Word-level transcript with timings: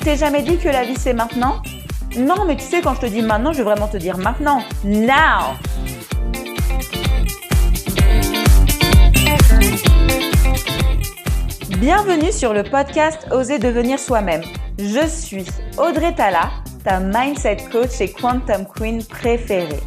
t'es 0.00 0.16
jamais 0.16 0.42
dit 0.42 0.56
que 0.56 0.68
la 0.68 0.84
vie 0.84 0.96
c'est 0.96 1.12
maintenant? 1.12 1.62
Non, 2.16 2.44
mais 2.46 2.56
tu 2.56 2.64
sais, 2.64 2.80
quand 2.80 2.94
je 2.94 3.00
te 3.00 3.06
dis 3.06 3.22
maintenant, 3.22 3.52
je 3.52 3.58
veux 3.58 3.64
vraiment 3.64 3.86
te 3.86 3.96
dire 3.96 4.16
maintenant. 4.16 4.62
Now 4.82 5.56
Bienvenue 11.78 12.32
sur 12.32 12.52
le 12.52 12.62
podcast 12.62 13.26
Oser 13.30 13.58
devenir 13.58 13.98
soi-même. 13.98 14.42
Je 14.78 15.06
suis 15.06 15.44
Audrey 15.78 16.14
Tala, 16.14 16.50
ta 16.84 17.00
mindset 17.00 17.58
coach 17.70 18.00
et 18.00 18.10
quantum 18.10 18.66
queen 18.66 19.04
préférée. 19.04 19.80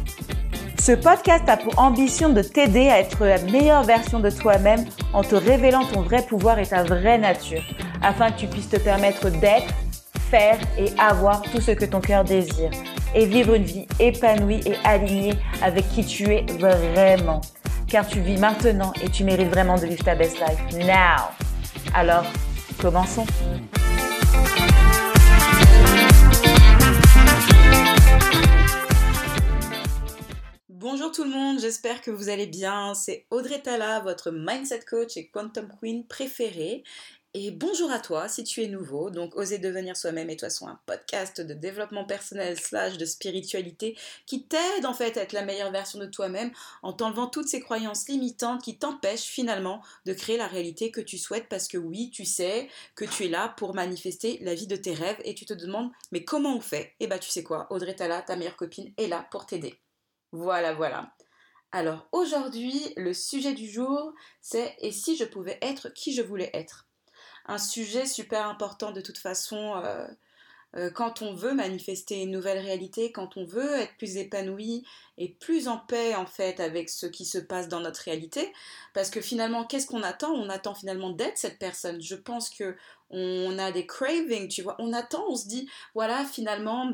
Ce 0.80 0.92
podcast 0.92 1.48
a 1.48 1.56
pour 1.56 1.78
ambition 1.78 2.28
de 2.28 2.42
t'aider 2.42 2.88
à 2.88 3.00
être 3.00 3.24
la 3.24 3.38
meilleure 3.38 3.84
version 3.84 4.20
de 4.20 4.30
toi-même 4.30 4.84
en 5.12 5.22
te 5.22 5.34
révélant 5.34 5.84
ton 5.86 6.02
vrai 6.02 6.22
pouvoir 6.28 6.58
et 6.58 6.66
ta 6.66 6.82
vraie 6.82 7.18
nature, 7.18 7.62
afin 8.02 8.30
que 8.30 8.40
tu 8.40 8.46
puisses 8.46 8.68
te 8.68 8.76
permettre 8.76 9.30
d'être, 9.30 9.72
et 10.34 10.92
avoir 10.98 11.42
tout 11.42 11.60
ce 11.60 11.70
que 11.70 11.84
ton 11.84 12.00
cœur 12.00 12.24
désire, 12.24 12.70
et 13.14 13.24
vivre 13.24 13.54
une 13.54 13.62
vie 13.62 13.86
épanouie 14.00 14.60
et 14.66 14.74
alignée 14.82 15.34
avec 15.62 15.88
qui 15.90 16.04
tu 16.04 16.24
es 16.34 16.44
vraiment. 16.58 17.40
Car 17.86 18.06
tu 18.06 18.20
vis 18.20 18.38
maintenant 18.38 18.92
et 19.00 19.08
tu 19.10 19.22
mérites 19.22 19.50
vraiment 19.50 19.76
de 19.76 19.86
vivre 19.86 20.02
ta 20.02 20.16
best 20.16 20.40
life 20.40 20.84
now. 20.84 21.30
Alors, 21.94 22.24
commençons. 22.80 23.26
Bonjour 30.68 31.12
tout 31.12 31.24
le 31.24 31.30
monde, 31.30 31.60
j'espère 31.60 32.02
que 32.02 32.10
vous 32.10 32.28
allez 32.28 32.46
bien. 32.46 32.94
C'est 32.94 33.26
Audrey 33.30 33.60
Tala, 33.60 34.00
votre 34.00 34.30
mindset 34.30 34.80
coach 34.80 35.16
et 35.16 35.28
quantum 35.28 35.68
queen 35.80 36.06
préférée. 36.06 36.82
Et 37.36 37.50
bonjour 37.50 37.90
à 37.90 37.98
toi 37.98 38.28
si 38.28 38.44
tu 38.44 38.62
es 38.62 38.68
nouveau, 38.68 39.10
donc 39.10 39.34
Oser 39.34 39.58
devenir 39.58 39.96
soi-même 39.96 40.30
et 40.30 40.36
toi 40.36 40.50
sont 40.50 40.68
un 40.68 40.78
podcast 40.86 41.40
de 41.40 41.52
développement 41.52 42.04
personnel 42.04 42.56
slash 42.56 42.96
de 42.96 43.04
spiritualité 43.04 43.98
qui 44.24 44.46
t'aide 44.46 44.86
en 44.86 44.94
fait 44.94 45.16
à 45.16 45.22
être 45.22 45.32
la 45.32 45.44
meilleure 45.44 45.72
version 45.72 45.98
de 45.98 46.06
toi-même 46.06 46.52
en 46.84 46.92
t'enlevant 46.92 47.26
toutes 47.26 47.48
ces 47.48 47.58
croyances 47.58 48.08
limitantes 48.08 48.62
qui 48.62 48.78
t'empêchent 48.78 49.24
finalement 49.24 49.82
de 50.06 50.12
créer 50.12 50.36
la 50.36 50.46
réalité 50.46 50.92
que 50.92 51.00
tu 51.00 51.18
souhaites 51.18 51.48
parce 51.48 51.66
que 51.66 51.76
oui, 51.76 52.10
tu 52.10 52.24
sais 52.24 52.68
que 52.94 53.04
tu 53.04 53.24
es 53.24 53.28
là 53.28 53.52
pour 53.56 53.74
manifester 53.74 54.38
la 54.42 54.54
vie 54.54 54.68
de 54.68 54.76
tes 54.76 54.94
rêves 54.94 55.20
et 55.24 55.34
tu 55.34 55.44
te 55.44 55.54
demandes 55.54 55.90
mais 56.12 56.24
comment 56.24 56.54
on 56.56 56.60
fait? 56.60 56.94
Et 57.00 57.04
eh 57.04 57.06
bah 57.08 57.18
tu 57.18 57.30
sais 57.30 57.42
quoi, 57.42 57.66
Audrey 57.70 57.96
Tala, 57.96 58.22
ta 58.22 58.36
meilleure 58.36 58.54
copine, 58.54 58.94
est 58.96 59.08
là 59.08 59.26
pour 59.32 59.46
t'aider. 59.46 59.80
Voilà, 60.30 60.72
voilà. 60.72 61.12
Alors 61.72 62.06
aujourd'hui, 62.12 62.94
le 62.96 63.12
sujet 63.12 63.54
du 63.54 63.68
jour, 63.68 64.12
c'est 64.40 64.76
et 64.78 64.92
si 64.92 65.16
je 65.16 65.24
pouvais 65.24 65.58
être 65.62 65.88
qui 65.88 66.14
je 66.14 66.22
voulais 66.22 66.50
être? 66.54 66.86
Un 67.46 67.58
sujet 67.58 68.06
super 68.06 68.46
important 68.46 68.92
de 68.92 69.00
toute 69.00 69.18
façon 69.18 69.74
euh, 69.76 70.06
euh, 70.76 70.90
quand 70.90 71.22
on 71.22 71.34
veut 71.34 71.54
manifester 71.54 72.22
une 72.22 72.32
nouvelle 72.32 72.58
réalité, 72.58 73.12
quand 73.12 73.36
on 73.36 73.44
veut 73.44 73.74
être 73.74 73.96
plus 73.96 74.16
épanoui 74.16 74.84
et 75.18 75.28
plus 75.28 75.68
en 75.68 75.78
paix 75.78 76.14
en 76.16 76.26
fait 76.26 76.58
avec 76.58 76.88
ce 76.90 77.06
qui 77.06 77.24
se 77.24 77.38
passe 77.38 77.68
dans 77.68 77.80
notre 77.80 78.00
réalité. 78.00 78.52
Parce 78.92 79.10
que 79.10 79.20
finalement, 79.20 79.64
qu'est-ce 79.64 79.86
qu'on 79.86 80.02
attend? 80.02 80.32
On 80.32 80.48
attend 80.48 80.74
finalement 80.74 81.10
d'être 81.10 81.38
cette 81.38 81.58
personne. 81.58 82.00
Je 82.00 82.16
pense 82.16 82.50
que 82.50 82.76
on 83.10 83.58
a 83.58 83.70
des 83.70 83.86
cravings, 83.86 84.48
tu 84.48 84.62
vois. 84.62 84.74
On 84.80 84.92
attend, 84.92 85.24
on 85.28 85.36
se 85.36 85.46
dit, 85.46 85.68
voilà, 85.94 86.24
finalement, 86.24 86.92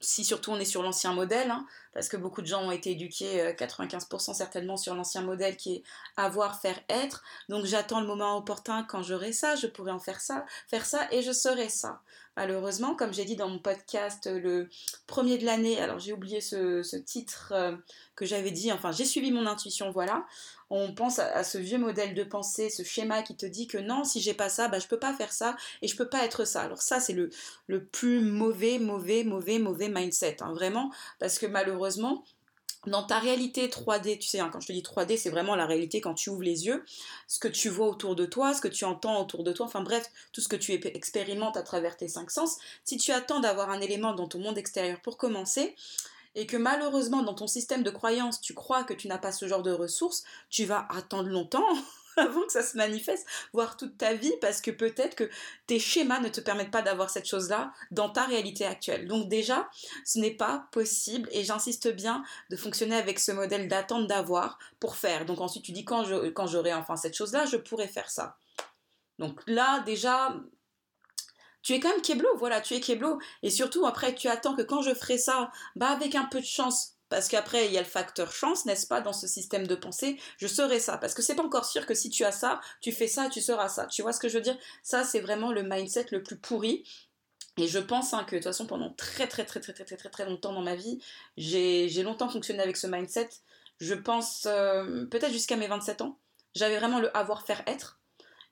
si 0.00 0.24
surtout 0.24 0.52
on 0.52 0.58
est 0.58 0.64
sur 0.64 0.82
l'ancien 0.82 1.12
modèle, 1.12 1.50
hein, 1.50 1.66
parce 1.92 2.08
que 2.08 2.16
beaucoup 2.16 2.42
de 2.42 2.46
gens 2.46 2.62
ont 2.62 2.70
été 2.70 2.92
éduqués, 2.92 3.52
95% 3.54 4.30
euh, 4.30 4.34
certainement 4.34 4.76
sur 4.76 4.94
l'ancien 4.94 5.22
modèle 5.22 5.56
qui 5.56 5.76
est 5.76 5.82
avoir, 6.16 6.60
faire, 6.60 6.78
être. 6.88 7.22
Donc 7.48 7.64
j'attends 7.64 8.00
le 8.00 8.06
moment 8.06 8.36
opportun 8.36 8.84
quand 8.84 9.02
j'aurai 9.02 9.32
ça, 9.32 9.56
je 9.56 9.66
pourrai 9.66 9.90
en 9.90 9.98
faire 9.98 10.20
ça, 10.20 10.44
faire 10.68 10.86
ça 10.86 11.08
et 11.12 11.22
je 11.22 11.32
serai 11.32 11.68
ça. 11.68 12.00
Malheureusement, 12.36 12.94
comme 12.94 13.12
j'ai 13.12 13.24
dit 13.24 13.34
dans 13.34 13.48
mon 13.48 13.58
podcast 13.58 14.28
euh, 14.28 14.38
le 14.38 14.68
premier 15.08 15.38
de 15.38 15.44
l'année, 15.44 15.80
alors 15.80 15.98
j'ai 15.98 16.12
oublié 16.12 16.40
ce, 16.40 16.96
titre 16.96 17.52
euh, 17.52 17.76
que 18.14 18.24
j'avais 18.24 18.52
dit, 18.52 18.70
enfin 18.70 18.92
j'ai 18.92 19.04
suivi 19.04 19.32
mon 19.32 19.46
intuition, 19.46 19.90
voilà. 19.90 20.24
On 20.70 20.92
pense 20.92 21.18
à, 21.18 21.44
ce 21.44 21.58
vieux 21.58 21.78
modèle 21.78 22.14
de 22.14 22.24
pensée, 22.24 22.68
ce 22.70 22.82
schéma 22.82 23.22
qui 23.22 23.36
te 23.36 23.46
dit 23.46 23.66
que 23.66 23.78
non, 23.78 24.04
si 24.04 24.20
j'ai 24.20 24.34
pas 24.34 24.48
ça, 24.48 24.68
bah, 24.68 24.78
je 24.78 24.86
peux 24.86 24.98
pas 24.98 25.14
faire 25.14 25.32
ça 25.32 25.56
et 25.82 25.88
je 25.88 25.96
peux 25.96 26.08
pas 26.08 26.24
être 26.24 26.44
ça. 26.44 26.62
Alors 26.62 26.82
ça, 26.82 27.00
c'est 27.00 27.14
le, 27.14 27.30
le 27.66 27.84
plus 27.84 28.20
mauvais, 28.20 28.78
mauvais, 28.78 29.24
mauvais, 29.24 29.58
mauvais 29.58 29.88
mindset, 29.88 30.42
hein, 30.42 30.52
vraiment, 30.52 30.90
parce 31.18 31.38
que 31.38 31.46
malheureusement, 31.46 32.24
dans 32.86 33.02
ta 33.02 33.18
réalité 33.18 33.66
3D, 33.68 34.18
tu 34.18 34.28
sais, 34.28 34.40
hein, 34.40 34.50
quand 34.52 34.60
je 34.60 34.68
te 34.68 34.72
dis 34.72 34.82
3D, 34.82 35.16
c'est 35.16 35.30
vraiment 35.30 35.56
la 35.56 35.66
réalité 35.66 36.00
quand 36.00 36.14
tu 36.14 36.30
ouvres 36.30 36.42
les 36.42 36.66
yeux, 36.66 36.84
ce 37.26 37.38
que 37.38 37.48
tu 37.48 37.68
vois 37.68 37.88
autour 37.88 38.14
de 38.14 38.24
toi, 38.24 38.54
ce 38.54 38.60
que 38.60 38.68
tu 38.68 38.84
entends 38.84 39.20
autour 39.20 39.44
de 39.44 39.52
toi, 39.52 39.66
enfin 39.66 39.82
bref, 39.82 40.10
tout 40.32 40.40
ce 40.40 40.48
que 40.48 40.56
tu 40.56 40.72
expérimentes 40.72 41.56
à 41.56 41.62
travers 41.62 41.96
tes 41.96 42.08
cinq 42.08 42.30
sens. 42.30 42.58
Si 42.84 42.96
tu 42.96 43.12
attends 43.12 43.40
d'avoir 43.40 43.70
un 43.70 43.80
élément 43.80 44.14
dans 44.14 44.28
ton 44.28 44.38
monde 44.38 44.58
extérieur 44.58 45.00
pour 45.00 45.16
commencer, 45.16 45.74
et 46.34 46.46
que 46.46 46.56
malheureusement 46.56 47.22
dans 47.22 47.34
ton 47.34 47.46
système 47.46 47.82
de 47.82 47.90
croyance, 47.90 48.40
tu 48.40 48.54
crois 48.54 48.84
que 48.84 48.94
tu 48.94 49.08
n'as 49.08 49.18
pas 49.18 49.32
ce 49.32 49.48
genre 49.48 49.62
de 49.62 49.72
ressources, 49.72 50.24
tu 50.50 50.64
vas 50.64 50.86
attendre 50.90 51.28
longtemps 51.28 51.66
avant 52.16 52.42
que 52.42 52.52
ça 52.52 52.62
se 52.62 52.76
manifeste, 52.76 53.26
voire 53.52 53.76
toute 53.76 53.96
ta 53.96 54.14
vie, 54.14 54.32
parce 54.40 54.60
que 54.60 54.70
peut-être 54.70 55.14
que 55.14 55.30
tes 55.66 55.78
schémas 55.78 56.20
ne 56.20 56.28
te 56.28 56.40
permettent 56.40 56.70
pas 56.70 56.82
d'avoir 56.82 57.10
cette 57.10 57.28
chose-là 57.28 57.72
dans 57.90 58.10
ta 58.10 58.24
réalité 58.24 58.66
actuelle. 58.66 59.06
Donc 59.06 59.28
déjà, 59.28 59.68
ce 60.04 60.18
n'est 60.18 60.34
pas 60.34 60.68
possible, 60.72 61.28
et 61.32 61.44
j'insiste 61.44 61.88
bien 61.94 62.24
de 62.50 62.56
fonctionner 62.56 62.96
avec 62.96 63.18
ce 63.18 63.32
modèle 63.32 63.68
d'attente 63.68 64.06
d'avoir 64.06 64.58
pour 64.80 64.96
faire. 64.96 65.26
Donc 65.26 65.40
ensuite, 65.40 65.64
tu 65.64 65.72
dis 65.72 65.84
quand 65.84 66.04
j'aurai 66.04 66.32
quand 66.32 66.48
enfin 66.76 66.96
cette 66.96 67.16
chose-là, 67.16 67.46
je 67.46 67.56
pourrais 67.56 67.88
faire 67.88 68.10
ça. 68.10 68.36
Donc 69.18 69.40
là, 69.46 69.80
déjà, 69.80 70.36
tu 71.68 71.74
es 71.74 71.80
quand 71.80 71.90
même 71.90 72.00
Keblo, 72.00 72.34
voilà, 72.38 72.62
tu 72.62 72.72
es 72.72 72.80
Keblo. 72.80 73.18
Et 73.42 73.50
surtout, 73.50 73.84
après, 73.84 74.14
tu 74.14 74.26
attends 74.26 74.56
que 74.56 74.62
quand 74.62 74.80
je 74.80 74.94
ferai 74.94 75.18
ça, 75.18 75.50
bah 75.76 75.88
avec 75.88 76.14
un 76.14 76.24
peu 76.24 76.40
de 76.40 76.46
chance, 76.46 76.94
parce 77.10 77.28
qu'après, 77.28 77.66
il 77.66 77.72
y 77.72 77.76
a 77.76 77.82
le 77.82 77.86
facteur 77.86 78.32
chance, 78.32 78.64
n'est-ce 78.64 78.86
pas, 78.86 79.02
dans 79.02 79.12
ce 79.12 79.26
système 79.26 79.66
de 79.66 79.74
pensée, 79.74 80.18
je 80.38 80.46
serai 80.46 80.80
ça. 80.80 80.96
Parce 80.96 81.12
que 81.12 81.20
c'est 81.20 81.34
pas 81.34 81.42
encore 81.42 81.66
sûr 81.66 81.84
que 81.84 81.92
si 81.92 82.08
tu 82.08 82.24
as 82.24 82.32
ça, 82.32 82.62
tu 82.80 82.90
fais 82.90 83.06
ça, 83.06 83.28
tu 83.28 83.42
seras 83.42 83.68
ça. 83.68 83.84
Tu 83.84 84.00
vois 84.00 84.14
ce 84.14 84.18
que 84.18 84.30
je 84.30 84.38
veux 84.38 84.42
dire? 84.42 84.56
Ça, 84.82 85.04
c'est 85.04 85.20
vraiment 85.20 85.52
le 85.52 85.62
mindset 85.62 86.06
le 86.10 86.22
plus 86.22 86.38
pourri. 86.38 86.84
Et 87.58 87.68
je 87.68 87.80
pense 87.80 88.14
hein, 88.14 88.24
que 88.24 88.30
de 88.30 88.36
toute 88.36 88.44
façon, 88.44 88.66
pendant 88.66 88.94
très 88.94 89.26
très 89.26 89.44
très 89.44 89.60
très 89.60 89.74
très 89.74 89.84
très 89.84 89.96
très, 89.98 90.08
très 90.08 90.24
longtemps 90.24 90.54
dans 90.54 90.62
ma 90.62 90.74
vie, 90.74 91.02
j'ai 91.36 92.02
longtemps 92.02 92.30
fonctionné 92.30 92.62
avec 92.62 92.78
ce 92.78 92.86
mindset. 92.86 93.28
Je 93.78 93.92
pense 93.92 94.46
euh, 94.46 95.04
peut-être 95.04 95.32
jusqu'à 95.32 95.56
mes 95.56 95.66
27 95.66 96.00
ans. 96.00 96.18
J'avais 96.54 96.78
vraiment 96.78 96.98
le 96.98 97.14
avoir 97.14 97.44
faire 97.44 97.62
être 97.66 97.98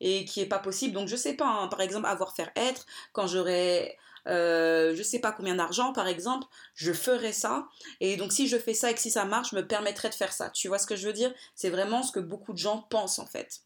et 0.01 0.25
qui 0.25 0.41
est 0.41 0.47
pas 0.47 0.59
possible. 0.59 0.95
Donc 0.95 1.09
je 1.09 1.17
sais 1.17 1.35
pas, 1.35 1.47
hein, 1.47 1.69
par 1.69 1.81
exemple, 1.81 2.07
avoir 2.07 2.35
faire 2.35 2.51
être, 2.57 2.87
quand 3.13 3.27
j'aurai 3.27 3.97
euh, 4.29 4.95
je 4.97 5.03
sais 5.03 5.21
pas 5.21 5.31
combien 5.31 5.55
d'argent 5.55 5.93
par 5.93 6.09
exemple, 6.09 6.47
je 6.75 6.93
ferai 6.93 7.33
ça. 7.33 7.69
Et 8.01 8.17
donc 8.17 8.33
si 8.33 8.49
je 8.49 8.57
fais 8.57 8.75
ça 8.75 8.91
et 8.91 8.95
que 8.95 9.01
si 9.01 9.11
ça 9.11 9.25
marche, 9.25 9.51
je 9.51 9.57
me 9.57 9.67
permettrai 9.67 10.09
de 10.09 10.15
faire 10.15 10.33
ça. 10.33 10.51
Tu 10.51 10.69
vois 10.69 10.79
ce 10.79 10.87
que 10.87 10.97
je 10.97 11.07
veux 11.07 11.13
dire? 11.13 11.33
C'est 11.55 11.71
vraiment 11.71 12.03
ce 12.03 12.13
que 12.13 12.21
beaucoup 12.21 12.53
de 12.53 12.59
gens 12.59 12.79
pensent 12.91 13.19
en 13.19 13.27
fait. 13.27 13.61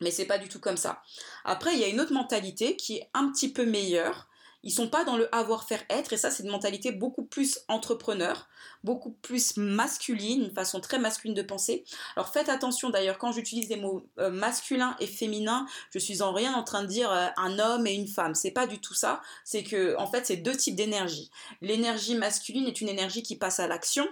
Mais 0.00 0.10
c'est 0.10 0.26
pas 0.26 0.38
du 0.38 0.48
tout 0.48 0.60
comme 0.60 0.76
ça. 0.76 1.02
Après, 1.44 1.72
il 1.72 1.80
y 1.80 1.84
a 1.84 1.88
une 1.88 2.00
autre 2.00 2.12
mentalité 2.12 2.76
qui 2.76 2.98
est 2.98 3.08
un 3.14 3.30
petit 3.30 3.50
peu 3.50 3.64
meilleure 3.64 4.28
ils 4.66 4.72
sont 4.72 4.88
pas 4.88 5.04
dans 5.04 5.16
le 5.16 5.32
avoir-faire-être, 5.32 6.12
et 6.12 6.16
ça, 6.16 6.32
c'est 6.32 6.42
une 6.42 6.50
mentalité 6.50 6.90
beaucoup 6.90 7.22
plus 7.22 7.60
entrepreneur, 7.68 8.48
beaucoup 8.82 9.12
plus 9.12 9.56
masculine, 9.56 10.42
une 10.42 10.50
façon 10.50 10.80
très 10.80 10.98
masculine 10.98 11.34
de 11.34 11.42
penser. 11.42 11.84
Alors 12.16 12.30
faites 12.30 12.48
attention 12.48 12.90
d'ailleurs, 12.90 13.16
quand 13.16 13.30
j'utilise 13.30 13.68
des 13.68 13.76
mots 13.76 14.02
euh, 14.18 14.28
masculins 14.28 14.96
et 14.98 15.06
féminins, 15.06 15.66
je 15.92 16.00
suis 16.00 16.20
en 16.20 16.32
rien 16.32 16.52
en 16.52 16.64
train 16.64 16.82
de 16.82 16.88
dire 16.88 17.12
euh, 17.12 17.28
un 17.36 17.60
homme 17.60 17.86
et 17.86 17.94
une 17.94 18.08
femme. 18.08 18.34
C'est 18.34 18.50
pas 18.50 18.66
du 18.66 18.80
tout 18.80 18.92
ça. 18.92 19.22
C'est 19.44 19.62
que, 19.62 19.96
en 19.98 20.10
fait, 20.10 20.26
c'est 20.26 20.38
deux 20.38 20.56
types 20.56 20.74
d'énergie. 20.74 21.30
L'énergie 21.60 22.16
masculine 22.16 22.66
est 22.66 22.80
une 22.80 22.88
énergie 22.88 23.22
qui 23.22 23.36
passe 23.36 23.60
à 23.60 23.68
l'action, 23.68 24.08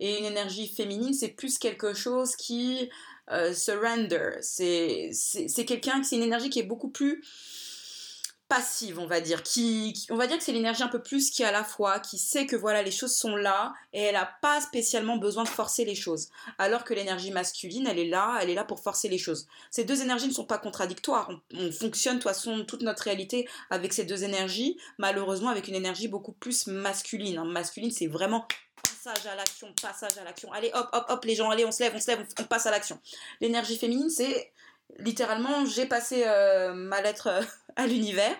et 0.00 0.18
une 0.18 0.24
énergie 0.24 0.68
féminine, 0.68 1.12
c'est 1.12 1.28
plus 1.28 1.58
quelque 1.58 1.92
chose 1.92 2.34
qui 2.34 2.88
euh, 3.30 3.52
surrender. 3.52 4.38
C'est 4.40 5.10
quelqu'un, 5.66 6.02
c'est 6.02 6.16
une 6.16 6.22
énergie 6.22 6.48
qui 6.48 6.60
est 6.60 6.62
beaucoup 6.62 6.88
plus 6.88 7.22
passive, 8.48 8.98
on 8.98 9.06
va 9.06 9.20
dire, 9.20 9.42
qui, 9.42 10.06
on 10.10 10.16
va 10.16 10.26
dire 10.26 10.38
que 10.38 10.44
c'est 10.44 10.52
l'énergie 10.52 10.82
un 10.82 10.88
peu 10.88 11.02
plus 11.02 11.30
qui 11.30 11.44
à 11.44 11.52
la 11.52 11.64
fois, 11.64 12.00
qui 12.00 12.18
sait 12.18 12.46
que 12.46 12.56
voilà 12.56 12.82
les 12.82 12.90
choses 12.90 13.14
sont 13.14 13.36
là 13.36 13.74
et 13.92 14.00
elle 14.00 14.14
n'a 14.14 14.30
pas 14.40 14.60
spécialement 14.60 15.18
besoin 15.18 15.44
de 15.44 15.48
forcer 15.48 15.84
les 15.84 15.94
choses. 15.94 16.28
Alors 16.56 16.84
que 16.84 16.94
l'énergie 16.94 17.30
masculine, 17.30 17.86
elle 17.86 17.98
est 17.98 18.08
là, 18.08 18.38
elle 18.40 18.48
est 18.48 18.54
là 18.54 18.64
pour 18.64 18.80
forcer 18.80 19.08
les 19.08 19.18
choses. 19.18 19.46
Ces 19.70 19.84
deux 19.84 20.00
énergies 20.00 20.28
ne 20.28 20.32
sont 20.32 20.46
pas 20.46 20.58
contradictoires. 20.58 21.30
On, 21.54 21.70
fonctionne 21.70 22.14
de 22.14 22.22
toute 22.22 22.30
façon 22.30 22.64
toute 22.64 22.82
notre 22.82 23.02
réalité 23.02 23.46
avec 23.70 23.92
ces 23.92 24.04
deux 24.04 24.24
énergies, 24.24 24.78
malheureusement 24.96 25.50
avec 25.50 25.68
une 25.68 25.74
énergie 25.74 26.08
beaucoup 26.08 26.32
plus 26.32 26.66
masculine. 26.66 27.42
Masculine, 27.44 27.90
c'est 27.90 28.06
vraiment 28.06 28.46
passage 28.82 29.26
à 29.26 29.34
l'action, 29.34 29.72
passage 29.80 30.18
à 30.18 30.24
l'action. 30.24 30.52
Allez, 30.52 30.70
hop, 30.74 30.88
hop, 30.92 31.06
hop, 31.08 31.24
les 31.24 31.34
gens, 31.34 31.50
allez, 31.50 31.64
on 31.64 31.72
se 31.72 31.82
lève, 31.82 31.92
on 31.94 32.00
se 32.00 32.10
lève, 32.10 32.26
on, 32.38 32.44
passe 32.44 32.66
à 32.66 32.70
l'action. 32.70 32.98
L'énergie 33.40 33.76
féminine, 33.76 34.10
c'est 34.10 34.52
littéralement, 34.98 35.64
j'ai 35.66 35.86
passé 35.86 36.24
euh, 36.26 36.72
ma 36.74 37.00
lettre 37.02 37.28
euh, 37.28 37.42
à 37.76 37.86
l'univers. 37.86 38.36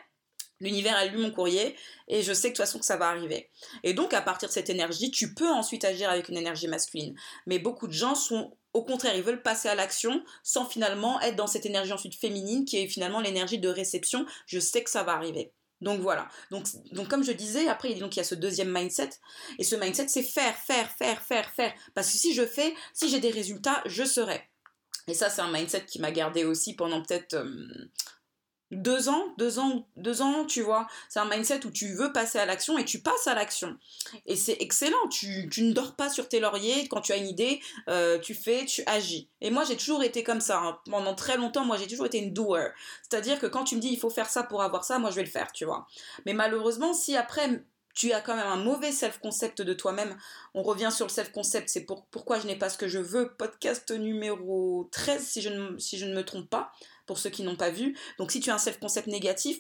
L'univers 0.61 0.97
a 0.97 1.07
lu 1.07 1.19
mon 1.19 1.31
courrier 1.31 1.77
et 2.09 2.23
je 2.23 2.33
sais 2.33 2.49
que 2.49 2.55
de 2.55 2.57
toute 2.57 2.67
façon 2.67 2.81
que 2.81 2.85
ça 2.85 2.97
va 2.97 3.09
arriver. 3.09 3.49
Et 3.85 3.95
donc 3.95 4.13
à 4.13 4.21
partir 4.21 4.49
de 4.49 4.53
cette 4.53 4.69
énergie, 4.69 5.13
tu 5.13 5.33
peux 5.33 5.49
ensuite 5.49 5.85
agir 5.85 6.11
avec 6.11 6.29
une 6.29 6.37
énergie 6.37 6.67
masculine. 6.67 7.15
Mais 7.47 7.61
beaucoup 7.61 7.87
de 7.87 7.93
gens 7.93 8.17
sont 8.17 8.57
au 8.73 8.83
contraire, 8.83 9.17
ils 9.17 9.23
veulent 9.23 9.43
passer 9.43 9.69
à 9.69 9.75
l'action 9.75 10.23
sans 10.43 10.67
finalement 10.67 11.21
être 11.21 11.37
dans 11.37 11.47
cette 11.47 11.65
énergie 11.65 11.93
ensuite 11.93 12.15
féminine 12.15 12.65
qui 12.65 12.77
est 12.77 12.89
finalement 12.89 13.21
l'énergie 13.21 13.59
de 13.59 13.69
réception. 13.69 14.27
Je 14.47 14.59
sais 14.59 14.83
que 14.83 14.91
ça 14.91 15.05
va 15.05 15.13
arriver. 15.13 15.53
Donc 15.81 16.01
voilà. 16.01 16.29
Donc, 16.51 16.67
donc 16.93 17.09
comme 17.09 17.23
je 17.23 17.33
disais, 17.33 17.69
après 17.69 17.93
il 17.93 17.99
y 17.99 18.21
a 18.21 18.25
ce 18.25 18.35
deuxième 18.35 18.73
mindset. 18.73 19.11
Et 19.59 19.65
ce 19.65 19.77
mindset, 19.77 20.09
c'est 20.09 20.23
faire, 20.23 20.57
faire, 20.57 20.91
faire, 20.91 21.23
faire, 21.23 21.51
faire. 21.51 21.73
Parce 21.95 22.11
que 22.11 22.19
si 22.19 22.35
je 22.35 22.45
fais, 22.45 22.75
si 22.93 23.09
j'ai 23.09 23.21
des 23.21 23.31
résultats, 23.31 23.81
je 23.87 24.05
serai. 24.05 24.49
Et 25.09 25.15
ça, 25.15 25.31
c'est 25.31 25.41
un 25.41 25.51
mindset 25.51 25.87
qui 25.87 26.01
m'a 26.01 26.13
gardé 26.13 26.45
aussi 26.45 26.75
pendant 26.75 27.03
peut-être 27.03 27.35
euh, 27.35 27.91
deux 28.71 29.09
ans, 29.09 29.25
deux 29.39 29.59
ans, 29.59 29.89
deux 29.97 30.21
ans, 30.21 30.45
tu 30.45 30.61
vois. 30.61 30.87
C'est 31.09 31.19
un 31.19 31.25
mindset 31.25 31.65
où 31.65 31.71
tu 31.71 31.95
veux 31.95 32.13
passer 32.13 32.39
à 32.39 32.45
l'action 32.45 32.77
et 32.77 32.85
tu 32.85 33.01
passes 33.01 33.27
à 33.27 33.35
l'action. 33.35 33.79
Et 34.27 34.37
c'est 34.37 34.59
excellent. 34.61 35.09
Tu, 35.11 35.49
ne 35.59 35.73
dors 35.73 35.97
pas 35.97 36.11
sur 36.11 36.29
tes 36.29 36.41
lauriers. 36.41 36.87
Quand 36.89 37.01
tu 37.01 37.13
as 37.13 37.17
une 37.17 37.27
idée, 37.27 37.61
euh, 37.89 38.19
tu 38.19 38.35
fais, 38.35 38.67
tu 38.67 38.83
agis. 38.87 39.31
Et 39.41 39.51
moi, 39.51 39.65
j'ai 39.65 39.77
toujours 39.77 40.03
été 40.03 40.23
comme 40.23 40.43
ça. 40.43 40.61
Hein. 40.61 40.79
Pendant 40.91 41.15
très 41.15 41.39
longtemps, 41.39 41.65
moi, 41.65 41.79
j'ai 41.79 41.87
toujours 41.87 42.07
été 42.07 42.19
une 42.19 42.35
doer. 42.35 42.69
C'est-à-dire 43.09 43.39
que 43.39 43.47
quand 43.47 43.65
tu 43.65 43.77
me 43.77 43.81
dis 43.81 43.89
il 43.89 43.99
faut 43.99 44.11
faire 44.11 44.29
ça 44.29 44.43
pour 44.43 44.63
avoir 44.63 44.85
ça, 44.85 44.99
moi, 44.99 45.11
je 45.11 45.17
vais 45.17 45.25
le 45.25 45.31
faire, 45.31 45.51
tu 45.53 45.65
vois. 45.65 45.87
Mais 46.27 46.35
malheureusement, 46.35 46.93
si 46.93 47.17
après 47.17 47.65
tu 47.99 48.13
as 48.13 48.21
quand 48.21 48.37
même 48.37 48.47
un 48.47 48.57
mauvais 48.57 48.93
self-concept 48.93 49.61
de 49.61 49.73
toi-même. 49.73 50.17
On 50.55 50.63
revient 50.63 50.91
sur 50.93 51.05
le 51.05 51.11
self-concept, 51.11 51.69
c'est 51.69 51.81
pour, 51.81 52.07
pourquoi 52.07 52.39
je 52.39 52.47
n'ai 52.47 52.55
pas 52.55 52.69
ce 52.69 52.79
que 52.79 52.87
je 52.87 53.01
veux. 53.01 53.35
Podcast 53.35 53.91
numéro 53.91 54.89
13, 54.93 55.27
si 55.27 55.43
je 55.43 55.49
ne, 55.49 55.77
si 55.81 55.99
je 55.99 56.07
ne 56.07 56.15
me 56.15 56.25
trompe 56.25 56.49
pas 56.49 56.71
pour 57.07 57.19
ceux 57.19 57.29
qui 57.29 57.43
n'ont 57.43 57.57
pas 57.57 57.71
vu. 57.71 57.99
Donc 58.19 58.31
si 58.31 58.39
tu 58.39 58.51
as 58.51 58.55
un 58.55 58.59
self-concept 58.59 59.09
négatif, 59.09 59.59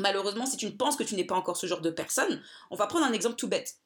malheureusement, 0.00 0.44
si 0.44 0.56
tu 0.56 0.66
ne 0.66 0.72
penses 0.72 0.96
que 0.96 1.04
tu 1.04 1.14
n'es 1.14 1.22
pas 1.22 1.36
encore 1.36 1.56
ce 1.56 1.68
genre 1.68 1.80
de 1.80 1.90
personne, 1.90 2.42
on 2.72 2.76
va 2.76 2.88
prendre 2.88 3.06
un 3.06 3.12
exemple 3.12 3.36
tout 3.36 3.46
bête. 3.46 3.76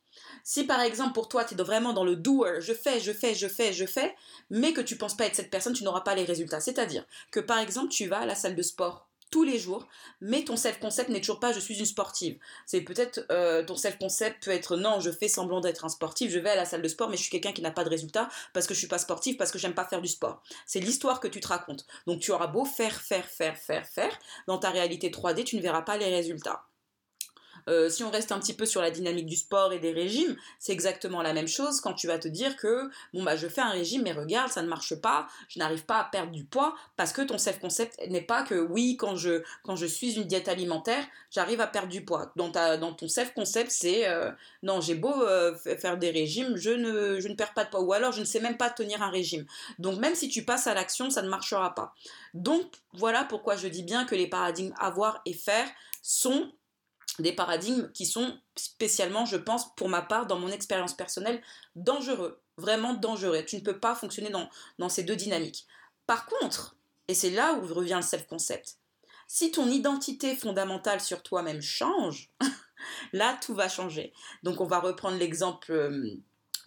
Si 0.43 0.65
par 0.65 0.81
exemple 0.81 1.13
pour 1.13 1.29
toi 1.29 1.45
tu 1.45 1.53
es 1.53 1.63
vraiment 1.63 1.93
dans 1.93 2.05
le 2.05 2.17
doer, 2.17 2.63
je 2.63 2.73
fais, 2.73 2.99
je 2.99 3.13
fais, 3.13 3.35
je 3.35 3.47
fais, 3.47 3.75
je 3.75 3.85
fais, 3.85 4.17
mais 4.49 4.73
que 4.73 4.81
tu 4.81 4.97
penses 4.97 5.19
pas 5.19 5.27
être 5.27 5.37
cette 5.37 5.51
personne, 5.51 5.75
tu 5.75 5.85
n'auras 5.85 6.01
pas 6.01 6.15
les 6.15 6.25
résultats. 6.25 6.61
C'est-à-dire 6.61 7.05
que 7.31 7.41
par 7.41 7.59
exemple 7.59 7.89
tu 7.89 8.07
vas 8.07 8.21
à 8.21 8.27
la 8.27 8.37
salle 8.37 8.57
de 8.57 8.63
sport 8.63 9.07
tous 9.33 9.43
les 9.43 9.59
jours, 9.59 9.89
mais 10.21 10.45
ton 10.45 10.57
self-concept 10.57 11.09
n'est 11.09 11.21
toujours 11.21 11.41
pas 11.41 11.53
je 11.53 11.59
suis 11.59 11.77
une 11.79 11.87
sportive. 11.87 12.39
C'est 12.67 12.83
peut-être 12.83 13.27
euh, 13.33 13.65
ton 13.65 13.75
self-concept 13.75 14.45
peut 14.45 14.53
être 14.53 14.77
non, 14.77 15.01
je 15.01 15.11
fais 15.11 15.27
semblant 15.27 15.61
d'être 15.61 15.85
un 15.85 15.89
sportif, 15.89 16.31
je 16.31 16.39
vais 16.39 16.51
à 16.51 16.55
la 16.55 16.67
salle 16.67 16.83
de 16.83 16.89
sport, 16.89 17.09
mais 17.09 17.17
je 17.17 17.23
suis 17.23 17.31
quelqu'un 17.31 17.53
qui 17.53 17.63
n'a 17.63 17.73
pas 17.73 17.83
de 17.83 17.89
résultat 17.89 18.29
parce 18.53 18.69
que 18.69 18.75
je 18.75 18.79
suis 18.79 18.89
pas 18.89 18.99
sportif, 18.99 19.37
parce 19.39 19.51
que 19.51 19.59
j'aime 19.59 19.75
pas 19.75 19.87
faire 19.87 20.03
du 20.03 20.09
sport. 20.09 20.43
C'est 20.67 20.81
l'histoire 20.81 21.19
que 21.19 21.29
tu 21.29 21.41
te 21.41 21.49
racontes. 21.49 21.87
Donc 22.07 22.21
tu 22.21 22.31
auras 22.31 22.47
beau 22.47 22.65
faire, 22.65 23.01
faire, 23.01 23.25
faire, 23.25 23.57
faire, 23.57 23.87
faire, 23.87 24.17
dans 24.47 24.59
ta 24.59 24.71
réalité 24.71 25.11
3D, 25.11 25.45
tu 25.45 25.57
ne 25.57 25.63
verras 25.63 25.83
pas 25.83 25.97
les 25.97 26.15
résultats. 26.15 26.67
Euh, 27.69 27.89
si 27.89 28.03
on 28.05 28.11
reste 28.11 28.33
un 28.33 28.39
petit 28.39 28.55
peu 28.55 28.67
sur 28.67 28.81
la 28.81 28.91
dynamique 28.91 29.27
du 29.27 29.37
sport 29.37 29.73
et 29.73 29.79
des 29.79 29.93
régimes, 29.93 30.37
c'est 30.59 30.73
exactement 30.73 31.23
la 31.23 31.33
même 31.33 31.49
chose 31.49 31.81
quand 31.81 31.95
tu 31.95 32.07
vas 32.07 32.19
te 32.19 32.29
dire 32.29 32.57
que 32.57 32.91
bon 33.13 33.23
bah 33.23 33.37
je 33.37 33.47
fais 33.49 33.61
un 33.61 33.71
régime 33.71 34.03
mais 34.03 34.13
regarde 34.13 34.51
ça 34.51 34.63
ne 34.63 34.69
marche 34.69 34.95
pas, 34.97 35.29
je 35.49 35.59
n'arrive 35.59 35.85
pas 35.85 35.99
à 35.99 36.05
perdre 36.05 36.33
du 36.33 36.45
poids 36.45 36.75
parce 36.97 37.13
que 37.13 37.23
ton 37.23 37.39
self 37.39 37.61
concept 37.61 37.99
n'est 38.09 38.23
pas 38.23 38.43
que 38.43 38.55
oui 38.55 38.97
quand 38.97 39.17
je 39.17 39.87
suis 39.87 40.15
une 40.15 40.25
diète 40.25 40.49
alimentaire 40.49 41.05
j'arrive 41.31 41.61
à 41.61 41.67
perdre 41.67 41.89
du 41.89 42.05
poids. 42.05 42.33
Dans 42.37 42.51
ton 42.51 43.09
self 43.09 43.35
concept 43.35 43.71
c'est 43.71 44.09
euh, 44.09 44.31
non 44.63 44.81
j'ai 44.81 44.95
beau 44.95 45.23
euh, 45.23 45.55
faire 45.57 45.99
des 45.99 46.11
régimes 46.11 46.57
je 46.57 46.71
ne 46.71 47.35
perds 47.35 47.55
pas 47.55 47.65
de 47.65 47.71
poids 47.71 47.83
ou 47.83 47.93
alors 47.93 48.13
je 48.13 48.21
ne 48.21 48.27
sais 48.27 48.41
même 48.41 48.57
pas 48.57 48.71
tenir 48.71 49.03
un 49.03 49.11
régime. 49.11 49.47
Donc 49.79 49.99
même 49.99 50.15
si 50.15 50.29
tu 50.29 50.45
passes 50.45 50.67
à 50.67 50.75
l'action 50.75 51.11
ça 51.11 51.23
ne 51.23 51.29
marchera 51.29 51.75
pas. 51.75 51.95
Donc 52.35 52.67
voilà 52.95 53.25
pourquoi 53.25 53.57
je 53.57 53.69
dis 53.69 53.83
bien 53.83 54.05
que 54.05 54.15
les 54.15 54.27
paradigmes 54.27 54.75
avoir 54.79 55.21
et 55.27 55.33
faire 55.33 55.69
sont 56.03 56.51
des 57.19 57.33
paradigmes 57.33 57.91
qui 57.93 58.07
sont 58.07 58.39
spécialement, 58.57 59.27
je 59.27 59.37
pense, 59.37 59.75
pour 59.75 59.89
ma 59.89 60.03
part, 60.03 60.27
dans 60.27 60.39
mon 60.39 60.49
expérience 60.49 60.95
personnelle, 60.95 61.43
dangereux, 61.77 62.41
vraiment 62.57 62.95
dangereux. 62.95 63.45
Tu 63.45 63.57
ne 63.57 63.61
peux 63.61 63.79
pas 63.79 63.95
fonctionner 63.95 64.31
dans, 64.31 64.89
ces 64.89 65.03
deux 65.03 65.17
dynamiques. 65.17 65.67
Par 66.07 66.27
contre, 66.27 66.77
et 67.09 67.15
c'est 67.15 67.31
là 67.31 67.55
où 67.55 67.67
revient 67.67 67.97
le 67.97 68.03
self-concept, 68.07 68.79
si 69.27 69.51
ton 69.51 69.69
identité 69.69 70.35
fondamentale 70.35 71.01
sur 71.01 71.23
toi-même 71.23 71.63
change, 71.63 72.31
là, 73.13 73.39
tout 73.43 73.55
va 73.55 73.69
changer. 73.69 74.13
Donc, 74.43 74.61
on 74.61 74.67
va 74.67 74.81
reprendre 74.81 75.19
l'exemple 75.19 75.73
euh, 75.73 76.17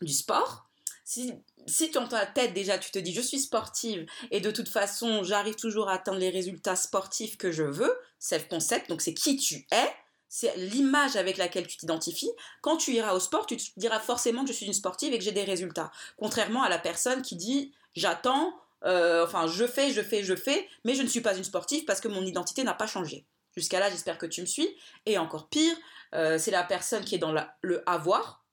du 0.01 0.13
sport. 0.13 0.69
Si, 1.03 1.33
si 1.67 1.91
dans 1.91 2.07
ta 2.07 2.25
tête 2.25 2.55
déjà 2.55 2.79
tu 2.79 2.89
te 2.89 2.97
dis 2.97 3.13
je 3.13 3.21
suis 3.21 3.39
sportive 3.39 4.07
et 4.31 4.41
de 4.41 4.49
toute 4.49 4.67
façon 4.67 5.21
j'arrive 5.23 5.53
toujours 5.53 5.87
à 5.87 5.93
atteindre 5.93 6.17
les 6.17 6.31
résultats 6.31 6.75
sportifs 6.75 7.37
que 7.37 7.51
je 7.51 7.61
veux, 7.61 7.95
self-concept, 8.17 8.89
donc 8.89 9.03
c'est 9.03 9.13
qui 9.13 9.37
tu 9.37 9.67
es, 9.71 9.93
c'est 10.35 10.53
l'image 10.57 11.15
avec 11.15 11.37
laquelle 11.37 11.65
tu 11.65 11.77
t'identifies. 11.77 12.29
Quand 12.59 12.75
tu 12.75 12.91
iras 12.91 13.13
au 13.13 13.21
sport, 13.21 13.45
tu 13.45 13.55
te 13.55 13.63
diras 13.77 14.01
forcément 14.01 14.41
que 14.41 14.49
je 14.49 14.53
suis 14.53 14.65
une 14.65 14.73
sportive 14.73 15.13
et 15.13 15.17
que 15.17 15.23
j'ai 15.23 15.31
des 15.31 15.45
résultats. 15.45 15.93
Contrairement 16.17 16.61
à 16.61 16.67
la 16.67 16.77
personne 16.77 17.21
qui 17.21 17.37
dit 17.37 17.73
j'attends, 17.95 18.53
euh, 18.83 19.23
enfin 19.23 19.47
je 19.47 19.65
fais, 19.65 19.93
je 19.93 20.01
fais, 20.01 20.25
je 20.25 20.35
fais, 20.35 20.67
mais 20.83 20.93
je 20.93 21.03
ne 21.03 21.07
suis 21.07 21.21
pas 21.21 21.37
une 21.37 21.45
sportive 21.45 21.85
parce 21.85 22.01
que 22.01 22.09
mon 22.09 22.21
identité 22.25 22.65
n'a 22.65 22.73
pas 22.73 22.85
changé. 22.85 23.25
Jusqu'à 23.55 23.79
là, 23.79 23.89
j'espère 23.89 24.17
que 24.17 24.25
tu 24.25 24.41
me 24.41 24.45
suis. 24.45 24.67
Et 25.05 25.17
encore 25.17 25.47
pire, 25.47 25.73
euh, 26.13 26.37
c'est 26.37 26.51
la 26.51 26.63
personne 26.63 27.05
qui 27.05 27.15
est 27.15 27.19
dans 27.19 27.33
le 27.61 27.89
avoir. 27.89 28.43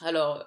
Alors, 0.00 0.46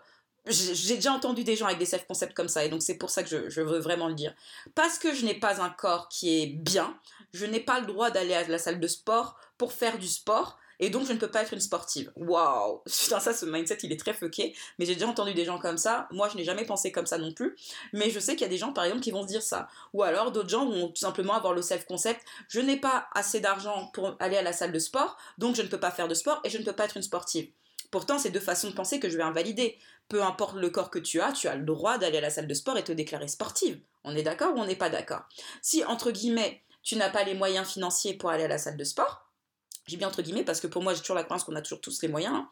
j'ai 0.50 0.96
déjà 0.96 1.14
entendu 1.14 1.44
des 1.44 1.56
gens 1.56 1.66
avec 1.66 1.78
des 1.78 1.86
self-concepts 1.86 2.34
comme 2.34 2.48
ça, 2.48 2.66
et 2.66 2.70
donc 2.70 2.82
c'est 2.82 2.98
pour 2.98 3.10
ça 3.10 3.24
que 3.24 3.50
je, 3.50 3.62
veux 3.62 3.80
vraiment 3.80 4.08
le 4.08 4.16
dire. 4.16 4.34
Parce 4.76 4.98
que 4.98 5.14
je 5.14 5.26
n'ai 5.26 5.34
pas 5.34 5.62
un 5.62 5.70
corps 5.70 6.10
qui 6.10 6.42
est 6.42 6.48
bien, 6.48 6.98
je 7.34 7.46
n'ai 7.46 7.60
pas 7.60 7.80
le 7.80 7.86
droit 7.86 8.12
d'aller 8.12 8.34
à 8.34 8.48
la 8.48 8.58
salle 8.58 8.80
de 8.80 8.88
sport 8.88 9.38
pour 9.58 9.74
faire 9.74 9.98
du 9.98 10.08
sport 10.08 10.58
et 10.80 10.90
donc 10.90 11.06
je 11.06 11.14
ne 11.14 11.18
peux 11.18 11.30
pas 11.30 11.42
être 11.42 11.54
une 11.54 11.60
sportive. 11.60 12.12
Waouh 12.16 12.82
Putain, 12.86 13.20
ça, 13.20 13.34
ce 13.34 13.46
mindset, 13.46 13.80
il 13.84 13.92
est 13.92 14.00
très 14.00 14.14
fucké. 14.14 14.56
Mais 14.78 14.86
j'ai 14.86 14.94
déjà 14.94 15.08
entendu 15.08 15.34
des 15.34 15.46
gens 15.46 15.60
comme 15.60 15.78
ça. 15.78 16.08
Moi, 16.12 16.30
je 16.32 16.38
n'ai 16.38 16.46
jamais 16.46 16.66
pensé 16.66 16.92
comme 16.92 17.06
ça 17.06 17.18
non 17.18 17.34
plus. 17.34 17.58
Mais 17.94 18.10
je 18.10 18.20
sais 18.20 18.34
qu'il 18.34 18.44
y 18.44 18.46
a 18.46 18.50
des 18.50 18.58
gens, 18.58 18.72
par 18.72 18.86
exemple, 18.86 19.04
qui 19.04 19.12
vont 19.12 19.24
se 19.24 19.28
dire 19.28 19.42
ça. 19.42 19.68
Ou 19.94 20.04
alors, 20.04 20.32
d'autres 20.32 20.50
gens 20.50 20.66
vont 20.66 20.88
tout 20.88 20.96
simplement 20.96 21.34
avoir 21.34 21.54
le 21.54 21.62
self-concept 21.62 22.22
je 22.48 22.62
n'ai 22.62 22.78
pas 22.78 23.08
assez 23.14 23.40
d'argent 23.40 23.90
pour 23.94 24.16
aller 24.20 24.38
à 24.38 24.42
la 24.42 24.54
salle 24.54 24.72
de 24.72 24.80
sport, 24.80 25.18
donc 25.38 25.56
je 25.56 25.62
ne 25.62 25.68
peux 25.68 25.80
pas 25.80 25.92
faire 25.92 26.08
de 26.08 26.14
sport 26.14 26.40
et 26.44 26.50
je 26.50 26.58
ne 26.58 26.64
peux 26.64 26.74
pas 26.74 26.86
être 26.86 26.98
une 26.98 27.04
sportive. 27.04 27.50
Pourtant, 27.92 28.20
c'est 28.20 28.30
deux 28.30 28.40
façons 28.40 28.70
de 28.70 28.76
penser 28.76 29.00
que 29.00 29.10
je 29.10 29.18
vais 29.18 29.24
invalider. 29.24 29.78
Peu 30.10 30.24
importe 30.24 30.56
le 30.56 30.70
corps 30.70 30.90
que 30.90 31.00
tu 31.00 31.22
as, 31.22 31.32
tu 31.32 31.48
as 31.48 31.56
le 31.56 31.64
droit 31.64 31.98
d'aller 31.98 32.18
à 32.18 32.22
la 32.22 32.30
salle 32.30 32.48
de 32.48 32.54
sport 32.54 32.78
et 32.78 32.84
te 32.84 32.92
déclarer 32.92 33.28
sportive. 33.28 33.80
On 34.04 34.16
est 34.16 34.24
d'accord 34.24 34.56
ou 34.56 34.60
on 34.60 34.66
n'est 34.66 34.76
pas 34.76 34.90
d'accord? 34.90 35.22
Si, 35.62 35.86
entre 35.86 36.12
guillemets, 36.12 36.64
tu 36.84 36.96
n'as 36.96 37.10
pas 37.10 37.24
les 37.24 37.36
moyens 37.36 37.68
financiers 37.68 38.16
pour 38.16 38.30
aller 38.30 38.46
à 38.46 38.48
la 38.48 38.58
salle 38.58 38.78
de 38.78 38.84
sport, 38.84 39.30
j'ai 39.90 39.98
bien 39.98 40.08
entre 40.08 40.22
guillemets 40.22 40.44
parce 40.44 40.62
que 40.62 40.68
pour 40.68 40.84
moi 40.84 40.94
j'ai 40.94 41.02
toujours 41.02 41.16
la 41.16 41.24
croyance 41.24 41.44
qu'on 41.44 41.56
a 41.56 41.62
toujours 41.62 41.82
tous 41.82 42.02
les 42.04 42.08
moyens. 42.08 42.36
Hein. 42.36 42.50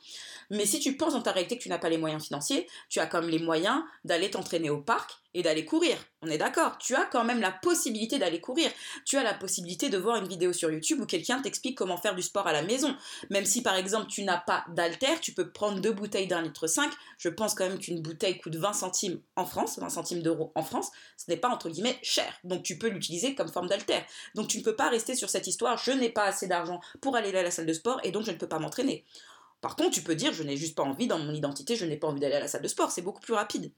Mais 0.49 0.65
si 0.65 0.79
tu 0.79 0.97
penses 0.97 1.13
dans 1.13 1.21
ta 1.21 1.31
réalité 1.31 1.57
que 1.57 1.63
tu 1.63 1.69
n'as 1.69 1.77
pas 1.77 1.89
les 1.89 1.99
moyens 1.99 2.25
financiers, 2.25 2.67
tu 2.89 2.99
as 2.99 3.05
quand 3.05 3.21
même 3.21 3.29
les 3.29 3.39
moyens 3.39 3.83
d'aller 4.03 4.31
t'entraîner 4.31 4.71
au 4.71 4.81
parc 4.81 5.11
et 5.37 5.43
d'aller 5.43 5.65
courir. 5.65 5.97
On 6.23 6.27
est 6.29 6.39
d'accord. 6.39 6.79
Tu 6.79 6.95
as 6.95 7.05
quand 7.05 7.23
même 7.23 7.39
la 7.39 7.51
possibilité 7.51 8.17
d'aller 8.17 8.41
courir. 8.41 8.71
Tu 9.05 9.17
as 9.17 9.23
la 9.23 9.35
possibilité 9.35 9.87
de 9.89 9.97
voir 9.97 10.15
une 10.17 10.27
vidéo 10.27 10.51
sur 10.51 10.71
YouTube 10.71 10.99
où 10.99 11.05
quelqu'un 11.05 11.39
t'explique 11.41 11.77
comment 11.77 11.97
faire 11.97 12.15
du 12.15 12.23
sport 12.23 12.47
à 12.47 12.53
la 12.53 12.63
maison. 12.63 12.95
Même 13.29 13.45
si 13.45 13.61
par 13.61 13.75
exemple 13.75 14.07
tu 14.07 14.23
n'as 14.23 14.39
pas 14.39 14.65
d'alter, 14.69 15.19
tu 15.21 15.33
peux 15.33 15.51
prendre 15.51 15.79
deux 15.79 15.91
bouteilles 15.91 16.27
d'un 16.27 16.41
litre 16.41 16.65
5. 16.65 16.91
Je 17.19 17.29
pense 17.29 17.53
quand 17.53 17.69
même 17.69 17.77
qu'une 17.77 18.01
bouteille 18.01 18.39
coûte 18.39 18.55
20 18.55 18.73
centimes 18.73 19.21
en 19.35 19.45
France, 19.45 19.77
20 19.77 19.89
centimes 19.89 20.23
d'euros 20.23 20.51
en 20.55 20.63
France. 20.63 20.89
Ce 21.17 21.29
n'est 21.29 21.37
pas 21.37 21.49
entre 21.49 21.69
guillemets 21.69 21.99
cher. 22.01 22.33
Donc 22.43 22.63
tu 22.63 22.79
peux 22.79 22.87
l'utiliser 22.87 23.35
comme 23.35 23.49
forme 23.49 23.67
d'alter. 23.67 23.99
Donc 24.33 24.47
tu 24.47 24.57
ne 24.57 24.63
peux 24.63 24.75
pas 24.75 24.89
rester 24.89 25.15
sur 25.15 25.29
cette 25.29 25.45
histoire. 25.45 25.77
Je 25.77 25.91
n'ai 25.91 26.09
pas 26.09 26.23
assez 26.23 26.47
d'argent 26.47 26.81
pour 26.99 27.15
aller 27.15 27.29
à 27.37 27.43
la 27.43 27.51
salle 27.51 27.67
de 27.67 27.73
sport 27.73 27.99
et 28.03 28.09
donc 28.09 28.23
je 28.23 28.31
ne 28.31 28.37
peux 28.37 28.47
pas 28.47 28.57
m'entraîner. 28.57 29.05
Par 29.61 29.75
contre, 29.75 29.91
tu 29.91 30.01
peux 30.01 30.15
dire 30.15 30.33
je 30.33 30.43
n'ai 30.43 30.57
juste 30.57 30.75
pas 30.75 30.83
envie 30.83 31.07
dans 31.07 31.19
mon 31.19 31.33
identité, 31.33 31.75
je 31.75 31.85
n'ai 31.85 31.97
pas 31.97 32.07
envie 32.07 32.19
d'aller 32.19 32.35
à 32.35 32.39
la 32.39 32.47
salle 32.47 32.61
de 32.63 32.67
sport. 32.67 32.91
C'est 32.91 33.01
beaucoup 33.01 33.21
plus 33.21 33.33
rapide. 33.33 33.71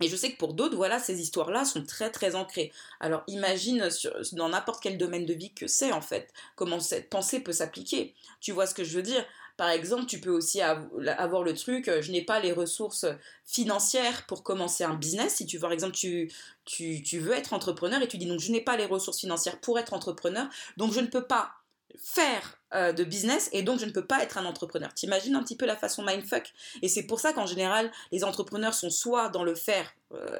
Et 0.00 0.08
je 0.08 0.16
sais 0.16 0.32
que 0.32 0.36
pour 0.36 0.52
d'autres, 0.52 0.76
voilà, 0.76 0.98
ces 0.98 1.20
histoires-là 1.20 1.64
sont 1.64 1.84
très 1.84 2.10
très 2.10 2.34
ancrées. 2.34 2.72
Alors 3.00 3.22
imagine 3.28 3.88
dans 4.32 4.50
n'importe 4.50 4.82
quel 4.82 4.98
domaine 4.98 5.24
de 5.24 5.32
vie 5.32 5.52
que 5.54 5.66
c'est 5.66 5.92
en 5.92 6.02
fait, 6.02 6.32
comment 6.54 6.80
cette 6.80 7.08
pensée 7.08 7.40
peut 7.40 7.52
s'appliquer. 7.52 8.14
Tu 8.40 8.52
vois 8.52 8.66
ce 8.66 8.74
que 8.74 8.84
je 8.84 8.96
veux 8.96 9.02
dire? 9.02 9.24
Par 9.56 9.70
exemple, 9.70 10.04
tu 10.04 10.20
peux 10.20 10.30
aussi 10.30 10.60
avoir 10.60 11.42
le 11.42 11.54
truc, 11.54 11.88
euh, 11.88 12.02
je 12.02 12.12
n'ai 12.12 12.20
pas 12.20 12.40
les 12.40 12.52
ressources 12.52 13.06
financières 13.46 14.26
pour 14.26 14.42
commencer 14.42 14.84
un 14.84 14.92
business. 14.92 15.36
Si 15.36 15.46
tu, 15.46 15.58
par 15.58 15.72
exemple, 15.72 15.94
tu, 15.94 16.30
tu, 16.66 17.02
tu 17.02 17.18
veux 17.20 17.32
être 17.32 17.54
entrepreneur 17.54 18.02
et 18.02 18.08
tu 18.08 18.18
dis 18.18 18.26
donc 18.26 18.40
je 18.40 18.52
n'ai 18.52 18.60
pas 18.60 18.76
les 18.76 18.84
ressources 18.84 19.20
financières 19.20 19.58
pour 19.60 19.78
être 19.78 19.94
entrepreneur, 19.94 20.46
donc 20.76 20.92
je 20.92 21.00
ne 21.00 21.06
peux 21.06 21.24
pas 21.26 21.52
faire 21.98 22.60
euh, 22.76 22.92
de 22.92 23.04
business 23.04 23.48
et 23.52 23.62
donc 23.62 23.80
je 23.80 23.86
ne 23.86 23.90
peux 23.90 24.04
pas 24.04 24.22
être 24.22 24.36
un 24.36 24.44
entrepreneur. 24.44 24.92
T'imagines 24.92 25.34
un 25.34 25.42
petit 25.42 25.56
peu 25.56 25.64
la 25.64 25.76
façon 25.76 26.04
mindfuck 26.04 26.52
Et 26.82 26.88
c'est 26.88 27.04
pour 27.04 27.20
ça 27.20 27.32
qu'en 27.32 27.46
général, 27.46 27.90
les 28.12 28.22
entrepreneurs 28.22 28.74
sont 28.74 28.90
soit 28.90 29.30
dans 29.30 29.44
le 29.44 29.54
faire, 29.54 29.94
euh, 30.12 30.38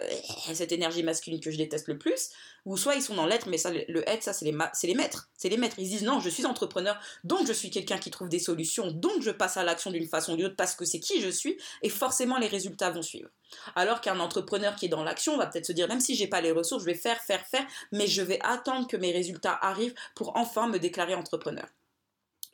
cette 0.52 0.70
énergie 0.70 1.02
masculine 1.02 1.40
que 1.40 1.50
je 1.50 1.56
déteste 1.56 1.88
le 1.88 1.96
plus, 1.96 2.30
ou 2.66 2.76
soit 2.76 2.94
ils 2.94 3.02
sont 3.02 3.14
dans 3.14 3.24
l'être, 3.24 3.48
mais 3.48 3.56
ça, 3.56 3.70
le 3.70 4.08
être, 4.08 4.22
ça 4.22 4.34
c'est 4.34 4.44
les, 4.44 4.52
les 4.52 4.94
maîtres. 4.94 5.30
C'est 5.38 5.48
les 5.48 5.56
maîtres. 5.56 5.76
Ils 5.78 5.88
disent 5.88 6.02
non, 6.02 6.20
je 6.20 6.28
suis 6.28 6.44
entrepreneur, 6.44 7.00
donc 7.24 7.46
je 7.46 7.52
suis 7.54 7.70
quelqu'un 7.70 7.96
qui 7.96 8.10
trouve 8.10 8.28
des 8.28 8.38
solutions, 8.38 8.90
donc 8.90 9.22
je 9.22 9.30
passe 9.30 9.56
à 9.56 9.64
l'action 9.64 9.90
d'une 9.90 10.06
façon 10.06 10.34
ou 10.34 10.36
d'une 10.36 10.46
autre 10.46 10.56
parce 10.56 10.74
que 10.74 10.84
c'est 10.84 11.00
qui 11.00 11.22
je 11.22 11.30
suis 11.30 11.56
et 11.82 11.88
forcément 11.88 12.38
les 12.38 12.48
résultats 12.48 12.90
vont 12.90 13.02
suivre. 13.02 13.30
Alors 13.74 14.02
qu'un 14.02 14.20
entrepreneur 14.20 14.76
qui 14.76 14.86
est 14.86 14.90
dans 14.90 15.04
l'action 15.04 15.38
va 15.38 15.46
peut-être 15.46 15.66
se 15.66 15.72
dire 15.72 15.88
même 15.88 16.00
si 16.00 16.14
j'ai 16.14 16.26
pas 16.26 16.42
les 16.42 16.52
ressources, 16.52 16.82
je 16.82 16.86
vais 16.86 16.94
faire, 16.94 17.20
faire, 17.22 17.46
faire, 17.46 17.66
mais 17.92 18.06
je 18.06 18.20
vais 18.20 18.38
attendre 18.42 18.86
que 18.86 18.98
mes 18.98 19.12
résultats 19.12 19.58
arrivent 19.62 19.94
pour 20.14 20.36
enfin 20.36 20.68
me 20.68 20.78
déclarer 20.78 21.14
entrepreneur. 21.14 21.66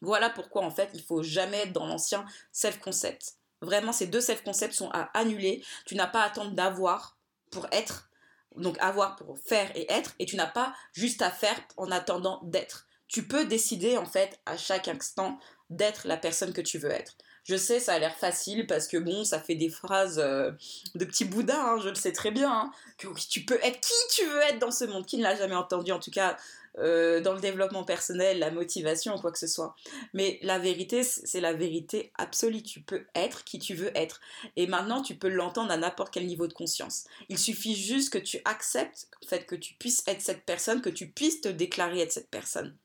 Voilà 0.02 0.28
pourquoi 0.28 0.62
en 0.62 0.70
fait 0.70 0.90
il 0.92 1.02
faut 1.02 1.22
jamais 1.22 1.58
être 1.58 1.72
dans 1.72 1.86
l'ancien 1.86 2.26
self-concept. 2.52 3.36
Vraiment, 3.62 3.92
ces 3.92 4.08
deux 4.08 4.20
self-concepts 4.20 4.74
sont 4.74 4.90
à 4.90 5.08
annuler. 5.14 5.64
Tu 5.86 5.94
n'as 5.94 6.08
pas 6.08 6.22
à 6.22 6.26
attendre 6.26 6.50
d'avoir 6.50 7.16
pour 7.50 7.66
être, 7.70 8.10
donc 8.56 8.76
avoir 8.80 9.14
pour 9.16 9.38
faire 9.38 9.70
et 9.76 9.90
être, 9.90 10.14
et 10.18 10.26
tu 10.26 10.36
n'as 10.36 10.48
pas 10.48 10.74
juste 10.92 11.22
à 11.22 11.30
faire 11.30 11.58
en 11.76 11.90
attendant 11.92 12.40
d'être. 12.42 12.86
Tu 13.06 13.26
peux 13.26 13.44
décider 13.44 13.96
en 13.96 14.04
fait 14.04 14.40
à 14.46 14.56
chaque 14.56 14.88
instant 14.88 15.38
d'être 15.70 16.08
la 16.08 16.16
personne 16.16 16.52
que 16.52 16.60
tu 16.60 16.78
veux 16.78 16.90
être. 16.90 17.16
Je 17.44 17.56
sais, 17.56 17.80
ça 17.80 17.94
a 17.94 17.98
l'air 17.98 18.14
facile 18.14 18.66
parce 18.66 18.86
que 18.86 18.96
bon, 18.96 19.24
ça 19.24 19.40
fait 19.40 19.56
des 19.56 19.68
phrases 19.68 20.20
euh, 20.20 20.52
de 20.94 21.04
petits 21.04 21.24
bouddhas, 21.24 21.60
hein, 21.60 21.80
je 21.82 21.88
le 21.88 21.94
sais 21.94 22.12
très 22.12 22.30
bien, 22.30 22.52
hein, 22.52 22.70
que 22.98 23.08
tu 23.28 23.44
peux 23.44 23.58
être 23.62 23.80
qui 23.80 23.94
tu 24.14 24.24
veux 24.26 24.40
être 24.42 24.60
dans 24.60 24.70
ce 24.70 24.84
monde. 24.84 25.06
Qui 25.06 25.18
ne 25.18 25.24
l'a 25.24 25.34
jamais 25.34 25.56
entendu, 25.56 25.90
en 25.90 25.98
tout 25.98 26.12
cas 26.12 26.36
euh, 26.78 27.20
dans 27.20 27.34
le 27.34 27.40
développement 27.40 27.84
personnel, 27.84 28.38
la 28.38 28.50
motivation, 28.50 29.18
quoi 29.18 29.32
que 29.32 29.38
ce 29.38 29.46
soit. 29.46 29.74
Mais 30.14 30.38
la 30.42 30.58
vérité, 30.58 31.02
c'est 31.02 31.40
la 31.40 31.52
vérité 31.52 32.12
absolue. 32.16 32.62
Tu 32.62 32.80
peux 32.80 33.06
être 33.14 33.44
qui 33.44 33.58
tu 33.58 33.74
veux 33.74 33.96
être. 33.96 34.20
Et 34.56 34.66
maintenant, 34.66 35.02
tu 35.02 35.16
peux 35.16 35.28
l'entendre 35.28 35.70
à 35.70 35.76
n'importe 35.76 36.14
quel 36.14 36.26
niveau 36.26 36.46
de 36.46 36.52
conscience. 36.52 37.04
Il 37.28 37.38
suffit 37.38 37.76
juste 37.76 38.12
que 38.12 38.18
tu 38.18 38.40
acceptes 38.44 39.08
le 39.22 39.28
fait 39.28 39.44
que 39.44 39.56
tu 39.56 39.74
puisses 39.74 40.02
être 40.06 40.22
cette 40.22 40.44
personne, 40.44 40.80
que 40.80 40.90
tu 40.90 41.10
puisses 41.10 41.40
te 41.40 41.48
déclarer 41.48 42.00
être 42.00 42.12
cette 42.12 42.30
personne. 42.30 42.76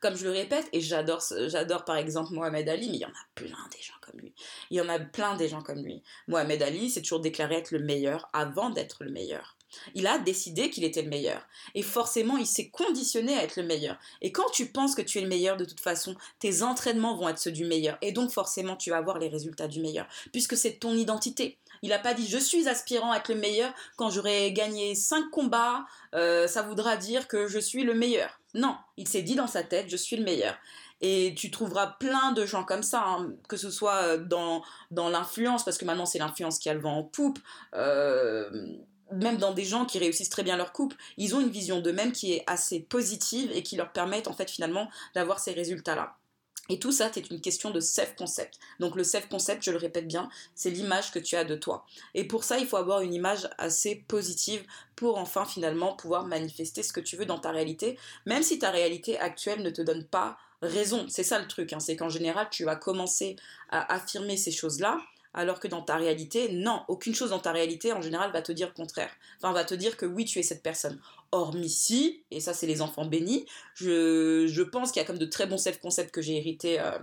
Comme 0.00 0.16
je 0.16 0.24
le 0.24 0.32
répète, 0.32 0.68
et 0.72 0.80
j'adore, 0.80 1.22
j'adore 1.46 1.84
par 1.84 1.96
exemple 1.96 2.32
Mohamed 2.32 2.68
Ali, 2.68 2.88
mais 2.88 2.96
il 2.96 3.00
y 3.00 3.04
en 3.04 3.10
a 3.10 3.26
plein 3.34 3.68
des 3.70 3.82
gens 3.82 3.94
comme 4.00 4.20
lui. 4.20 4.34
Il 4.70 4.76
y 4.76 4.80
en 4.80 4.88
a 4.88 4.98
plein 4.98 5.36
des 5.36 5.48
gens 5.48 5.62
comme 5.62 5.84
lui. 5.84 6.02
Mohamed 6.26 6.62
Ali 6.62 6.90
s'est 6.90 7.02
toujours 7.02 7.20
déclaré 7.20 7.56
être 7.56 7.70
le 7.70 7.78
meilleur 7.78 8.28
avant 8.32 8.70
d'être 8.70 9.04
le 9.04 9.10
meilleur. 9.10 9.56
Il 9.94 10.06
a 10.06 10.18
décidé 10.18 10.70
qu'il 10.70 10.84
était 10.84 11.02
le 11.02 11.08
meilleur. 11.08 11.46
Et 11.74 11.82
forcément, 11.82 12.36
il 12.36 12.46
s'est 12.46 12.68
conditionné 12.68 13.36
à 13.36 13.42
être 13.44 13.56
le 13.56 13.64
meilleur. 13.64 13.98
Et 14.20 14.32
quand 14.32 14.50
tu 14.52 14.66
penses 14.66 14.94
que 14.94 15.02
tu 15.02 15.18
es 15.18 15.22
le 15.22 15.28
meilleur, 15.28 15.56
de 15.56 15.64
toute 15.64 15.80
façon, 15.80 16.14
tes 16.38 16.62
entraînements 16.62 17.16
vont 17.16 17.28
être 17.28 17.38
ceux 17.38 17.52
du 17.52 17.64
meilleur. 17.64 17.98
Et 18.02 18.12
donc, 18.12 18.30
forcément, 18.30 18.76
tu 18.76 18.90
vas 18.90 18.96
avoir 18.96 19.18
les 19.18 19.28
résultats 19.28 19.68
du 19.68 19.80
meilleur. 19.80 20.06
Puisque 20.32 20.56
c'est 20.56 20.78
ton 20.78 20.94
identité. 20.94 21.58
Il 21.82 21.88
n'a 21.88 21.98
pas 21.98 22.14
dit 22.14 22.26
je 22.28 22.38
suis 22.38 22.68
aspirant 22.68 23.10
à 23.10 23.16
être 23.16 23.28
le 23.28 23.40
meilleur. 23.40 23.72
Quand 23.96 24.08
j'aurai 24.08 24.52
gagné 24.52 24.94
5 24.94 25.30
combats, 25.30 25.84
euh, 26.14 26.46
ça 26.46 26.62
voudra 26.62 26.96
dire 26.96 27.26
que 27.26 27.48
je 27.48 27.58
suis 27.58 27.82
le 27.82 27.94
meilleur. 27.94 28.40
Non, 28.54 28.76
il 28.96 29.08
s'est 29.08 29.22
dit 29.22 29.34
dans 29.34 29.48
sa 29.48 29.64
tête 29.64 29.86
je 29.88 29.96
suis 29.96 30.16
le 30.16 30.24
meilleur. 30.24 30.56
Et 31.00 31.34
tu 31.36 31.50
trouveras 31.50 31.88
plein 31.98 32.30
de 32.30 32.46
gens 32.46 32.62
comme 32.62 32.84
ça, 32.84 33.02
hein, 33.04 33.32
que 33.48 33.56
ce 33.56 33.70
soit 33.70 33.96
euh, 33.96 34.18
dans, 34.18 34.62
dans 34.92 35.08
l'influence, 35.08 35.64
parce 35.64 35.76
que 35.76 35.84
maintenant 35.84 36.06
c'est 36.06 36.20
l'influence 36.20 36.60
qui 36.60 36.68
a 36.68 36.74
le 36.74 36.80
vent 36.80 36.96
en 36.98 37.02
poupe, 37.02 37.40
euh, 37.74 38.48
même 39.14 39.38
dans 39.38 39.52
des 39.52 39.64
gens 39.64 39.84
qui 39.84 39.98
réussissent 39.98 40.30
très 40.30 40.42
bien 40.42 40.56
leur 40.56 40.72
couple, 40.72 40.96
ils 41.16 41.34
ont 41.34 41.40
une 41.40 41.50
vision 41.50 41.80
d'eux-mêmes 41.80 42.12
qui 42.12 42.32
est 42.32 42.44
assez 42.46 42.80
positive 42.80 43.50
et 43.54 43.62
qui 43.62 43.76
leur 43.76 43.92
permettent 43.92 44.28
en 44.28 44.32
fait 44.32 44.50
finalement 44.50 44.88
d'avoir 45.14 45.38
ces 45.38 45.52
résultats-là. 45.52 46.16
Et 46.68 46.78
tout 46.78 46.92
ça, 46.92 47.10
c'est 47.12 47.28
une 47.30 47.40
question 47.40 47.70
de 47.70 47.80
self-concept. 47.80 48.58
Donc 48.78 48.94
le 48.94 49.02
self-concept, 49.02 49.64
je 49.64 49.72
le 49.72 49.78
répète 49.78 50.06
bien, 50.06 50.28
c'est 50.54 50.70
l'image 50.70 51.10
que 51.10 51.18
tu 51.18 51.34
as 51.34 51.44
de 51.44 51.56
toi. 51.56 51.84
Et 52.14 52.24
pour 52.24 52.44
ça, 52.44 52.58
il 52.58 52.66
faut 52.66 52.76
avoir 52.76 53.00
une 53.00 53.12
image 53.12 53.48
assez 53.58 53.96
positive 54.06 54.64
pour 54.94 55.18
enfin 55.18 55.44
finalement 55.44 55.96
pouvoir 55.96 56.24
manifester 56.24 56.82
ce 56.82 56.92
que 56.92 57.00
tu 57.00 57.16
veux 57.16 57.26
dans 57.26 57.40
ta 57.40 57.50
réalité, 57.50 57.98
même 58.26 58.42
si 58.42 58.60
ta 58.60 58.70
réalité 58.70 59.18
actuelle 59.18 59.62
ne 59.62 59.70
te 59.70 59.82
donne 59.82 60.04
pas 60.04 60.38
raison. 60.62 61.06
C'est 61.08 61.24
ça 61.24 61.40
le 61.40 61.48
truc, 61.48 61.72
hein. 61.72 61.80
c'est 61.80 61.96
qu'en 61.96 62.08
général, 62.08 62.46
tu 62.50 62.64
vas 62.64 62.76
commencer 62.76 63.36
à 63.68 63.92
affirmer 63.92 64.36
ces 64.36 64.52
choses-là, 64.52 65.00
alors 65.34 65.60
que 65.60 65.68
dans 65.68 65.82
ta 65.82 65.96
réalité, 65.96 66.52
non, 66.52 66.82
aucune 66.88 67.14
chose 67.14 67.30
dans 67.30 67.38
ta 67.38 67.52
réalité 67.52 67.92
en 67.92 68.00
général 68.00 68.32
va 68.32 68.42
te 68.42 68.52
dire 68.52 68.68
le 68.68 68.74
contraire. 68.74 69.10
Enfin, 69.38 69.52
va 69.52 69.64
te 69.64 69.74
dire 69.74 69.96
que 69.96 70.06
oui, 70.06 70.24
tu 70.24 70.38
es 70.38 70.42
cette 70.42 70.62
personne. 70.62 71.00
Hormis 71.30 71.70
si, 71.70 72.24
et 72.30 72.40
ça 72.40 72.52
c'est 72.52 72.66
les 72.66 72.82
enfants 72.82 73.06
bénis, 73.06 73.46
je, 73.74 74.46
je 74.46 74.62
pense 74.62 74.92
qu'il 74.92 75.00
y 75.00 75.04
a 75.04 75.06
comme 75.06 75.18
de 75.18 75.26
très 75.26 75.46
bons 75.46 75.58
self-concepts 75.58 76.10
que 76.10 76.20
j'ai 76.20 76.36
hérités 76.36 76.78
euh, 76.80 76.98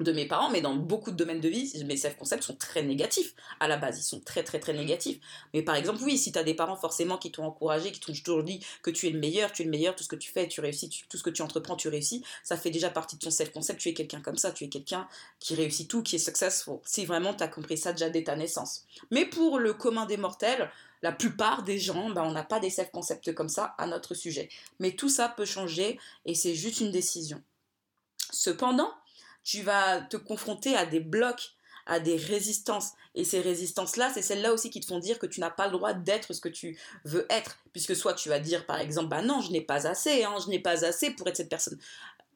de 0.00 0.12
mes 0.12 0.26
parents, 0.26 0.50
mais 0.50 0.60
dans 0.60 0.74
beaucoup 0.74 1.10
de 1.10 1.16
domaines 1.16 1.40
de 1.40 1.48
vie, 1.48 1.72
mes 1.84 1.96
self-concepts 1.96 2.42
sont 2.42 2.56
très 2.56 2.82
négatifs. 2.82 3.34
À 3.60 3.68
la 3.68 3.76
base, 3.76 3.98
ils 3.98 4.02
sont 4.02 4.20
très 4.20 4.42
très 4.42 4.58
très 4.58 4.72
négatifs. 4.72 5.18
Mais 5.54 5.62
par 5.62 5.74
exemple, 5.74 6.00
oui, 6.02 6.18
si 6.18 6.32
tu 6.32 6.38
as 6.38 6.44
des 6.44 6.54
parents 6.54 6.76
forcément 6.76 7.18
qui 7.18 7.30
t'ont 7.30 7.44
encouragé, 7.44 7.92
qui 7.92 8.00
t'ont 8.00 8.12
toujours 8.12 8.42
dit 8.42 8.64
que 8.82 8.90
tu 8.90 9.06
es 9.06 9.10
le 9.10 9.18
meilleur, 9.18 9.52
tu 9.52 9.62
es 9.62 9.64
le 9.64 9.70
meilleur, 9.70 9.94
tout 9.94 10.04
ce 10.04 10.08
que 10.08 10.16
tu 10.16 10.30
fais, 10.30 10.48
tu 10.48 10.60
réussis, 10.60 10.88
tout 11.08 11.16
ce 11.16 11.22
que 11.22 11.30
tu 11.30 11.42
entreprends, 11.42 11.76
tu 11.76 11.88
réussis, 11.88 12.24
ça 12.42 12.56
fait 12.56 12.70
déjà 12.70 12.90
partie 12.90 13.16
de 13.16 13.20
ton 13.20 13.30
self-concept, 13.30 13.80
tu 13.80 13.88
es 13.88 13.94
quelqu'un 13.94 14.20
comme 14.20 14.38
ça, 14.38 14.52
tu 14.52 14.64
es 14.64 14.68
quelqu'un 14.68 15.08
qui 15.38 15.54
réussit 15.54 15.88
tout, 15.88 16.02
qui 16.02 16.16
est 16.16 16.20
successful. 16.20 16.78
Si 16.84 17.04
vraiment 17.04 17.34
tu 17.34 17.42
as 17.42 17.48
compris 17.48 17.76
ça 17.76 17.92
déjà 17.92 18.10
dès 18.10 18.24
ta 18.24 18.36
naissance. 18.36 18.84
Mais 19.10 19.26
pour 19.26 19.58
le 19.58 19.74
commun 19.74 20.06
des 20.06 20.16
mortels, 20.16 20.70
la 21.02 21.12
plupart 21.12 21.64
des 21.64 21.78
gens, 21.78 22.10
ben, 22.10 22.22
on 22.22 22.32
n'a 22.32 22.44
pas 22.44 22.60
des 22.60 22.70
self-concepts 22.70 23.34
comme 23.34 23.48
ça 23.48 23.74
à 23.78 23.86
notre 23.86 24.14
sujet. 24.14 24.48
Mais 24.78 24.92
tout 24.92 25.08
ça 25.08 25.28
peut 25.28 25.44
changer 25.44 25.98
et 26.24 26.34
c'est 26.34 26.54
juste 26.54 26.80
une 26.80 26.92
décision. 26.92 27.42
Cependant, 28.30 28.90
tu 29.44 29.62
vas 29.62 30.00
te 30.00 30.16
confronter 30.16 30.76
à 30.76 30.86
des 30.86 31.00
blocs, 31.00 31.54
à 31.86 32.00
des 32.00 32.16
résistances. 32.16 32.92
Et 33.14 33.24
ces 33.24 33.40
résistances-là, 33.40 34.10
c'est 34.14 34.22
celles-là 34.22 34.52
aussi 34.52 34.70
qui 34.70 34.80
te 34.80 34.86
font 34.86 34.98
dire 34.98 35.18
que 35.18 35.26
tu 35.26 35.40
n'as 35.40 35.50
pas 35.50 35.66
le 35.66 35.72
droit 35.72 35.92
d'être 35.92 36.32
ce 36.32 36.40
que 36.40 36.48
tu 36.48 36.78
veux 37.04 37.26
être. 37.30 37.58
Puisque 37.72 37.96
soit 37.96 38.14
tu 38.14 38.28
vas 38.28 38.38
dire, 38.38 38.64
par 38.66 38.80
exemple, 38.80 39.08
bah 39.08 39.22
non, 39.22 39.40
je 39.40 39.50
n'ai 39.50 39.60
pas 39.60 39.86
assez, 39.86 40.24
hein, 40.24 40.36
je 40.42 40.48
n'ai 40.48 40.60
pas 40.60 40.84
assez 40.84 41.10
pour 41.10 41.28
être 41.28 41.36
cette 41.36 41.50
personne. 41.50 41.78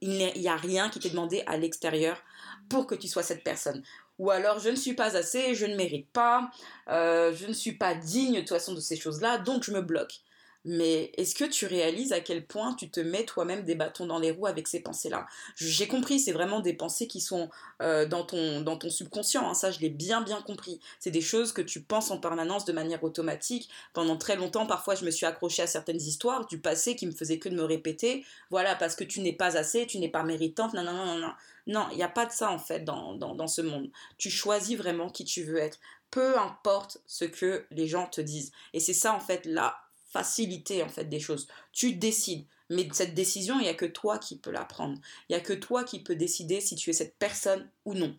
Il 0.03 0.19
n'y 0.19 0.49
a 0.49 0.57
rien 0.57 0.91
qui 0.91 0.99
t'est 0.99 1.11
demandé 1.11 1.43
à 1.47 1.57
l'extérieur 1.57 2.23
pour 2.69 2.87
que 2.87 2.95
tu 2.95 3.09
sois 3.09 3.23
cette 3.23 3.45
personne. 3.45 3.83
Ou 4.19 4.31
alors, 4.31 4.59
je 4.59 4.69
ne 4.69 4.77
suis 4.77 4.95
pas 4.95 5.17
assez, 5.17 5.55
je 5.55 5.67
ne 5.67 5.77
mérite 5.77 6.11
pas, 6.11 6.51
euh, 6.89 7.35
je 7.35 7.47
ne 7.47 7.53
suis 7.53 7.73
pas 7.73 7.95
digne 7.95 8.43
de 8.43 8.81
ces 8.81 8.97
choses-là, 8.97 9.39
donc 9.39 9.65
je 9.65 9.73
me 9.73 9.81
bloque. 9.81 10.21
Mais 10.69 11.13
est-ce 11.17 11.37
que 11.37 11.45
tu 11.45 11.65
réalises 11.67 12.13
à 12.13 12.19
quel 12.19 12.45
point 12.45 12.75
tu 12.75 12.91
te 12.91 12.99
mets 12.99 13.25
toi-même 13.25 13.63
des 13.63 13.77
bâtons 13.77 14.05
dans 14.05 14.19
les 14.19 14.33
roues 14.33 14.49
avec 14.49 14.67
ces 14.67 14.81
pensées-là? 14.81 15.25
J'ai 15.55 15.87
compris, 15.87 16.19
c'est 16.19 16.33
vraiment 16.33 16.59
des 16.59 16.75
pensées 16.75 17.07
qui 17.07 17.21
sont 17.21 17.49
euh, 17.81 18.05
dans, 18.05 18.25
ton, 18.25 18.63
dans 18.63 18.77
ton 18.77 18.91
subconscient, 18.91 19.49
hein, 19.49 19.55
ça 19.55 19.71
je 19.71 19.79
l'ai 19.79 19.91
bien 19.91 20.23
bien 20.23 20.43
compris. 20.43 20.81
C'est 20.99 21.13
des 21.13 21.21
choses 21.21 21.53
que 21.53 21.63
tu 21.63 21.81
penses 21.83 22.11
en 22.11 22.19
permanence 22.19 22.65
de 22.65 22.73
manière 22.73 23.05
automatique. 23.05 23.69
Pendant 23.93 24.17
très 24.17 24.35
longtemps, 24.35 24.67
parfois 24.67 24.97
je 24.97 25.05
me 25.05 25.13
suis 25.13 25.25
accrochée 25.25 25.63
à 25.63 25.69
certaines 25.69 26.03
histoires 26.03 26.47
du 26.47 26.59
passé 26.59 26.97
qui 26.97 27.07
me 27.07 27.13
faisaient 27.13 27.39
que 27.39 27.49
de 27.49 27.55
me 27.55 27.63
répéter, 27.63 28.25
voilà, 28.51 28.75
parce 28.75 28.97
que 28.97 29.05
tu 29.05 29.21
n'es 29.21 29.33
pas 29.33 29.57
assez, 29.57 29.87
tu 29.87 29.99
n'es 29.99 30.11
pas 30.11 30.25
méritante, 30.25 30.75
non, 30.75 30.83
non, 30.83 30.93
non, 30.93 31.19
non. 31.19 31.33
Non, 31.69 31.87
il 31.91 31.97
n'y 31.97 32.05
a 32.05 32.09
pas 32.09 32.27
de 32.27 32.33
ça 32.33 32.51
en 32.51 32.59
fait 32.59 32.85
dans, 32.85 33.15
dans, 33.15 33.35
dans 33.35 33.49
ce 33.49 33.61
monde. 33.61 33.89
Tu 34.19 34.31
choisis 34.31 34.77
vraiment 34.77 35.11
qui 35.11 35.25
tu 35.25 35.43
veux 35.45 35.59
être 35.59 35.79
peu 36.11 36.39
importe 36.39 36.99
ce 37.07 37.25
que 37.25 37.67
les 37.71 37.89
gens 37.89 38.07
te 38.07 38.21
disent. 38.21 38.53
Et 38.73 38.81
c'est 38.81 38.93
ça 38.93 39.13
en 39.13 39.21
fait 39.21 39.45
là 39.47 39.77
faciliter 40.17 40.83
en 40.83 40.89
fait 40.89 41.05
des 41.05 41.21
choses. 41.21 41.47
Tu 41.73 41.95
décides. 41.95 42.47
Mais 42.71 42.89
cette 42.93 43.15
décision, 43.15 43.59
il 43.61 43.63
n'y 43.63 43.69
a 43.69 43.75
que 43.75 43.87
toi 43.87 44.19
qui 44.19 44.39
peux 44.39 44.51
la 44.51 44.65
prendre. 44.65 44.99
Il 45.29 45.37
n'y 45.37 45.41
a 45.41 45.45
que 45.45 45.53
toi 45.53 45.85
qui 45.85 46.03
peux 46.03 46.17
décider 46.17 46.61
si 46.61 46.75
tu 46.75 46.91
es 46.91 46.95
cette 46.95 47.17
personne 47.19 47.71
ou 47.85 47.95
non. 47.95 48.19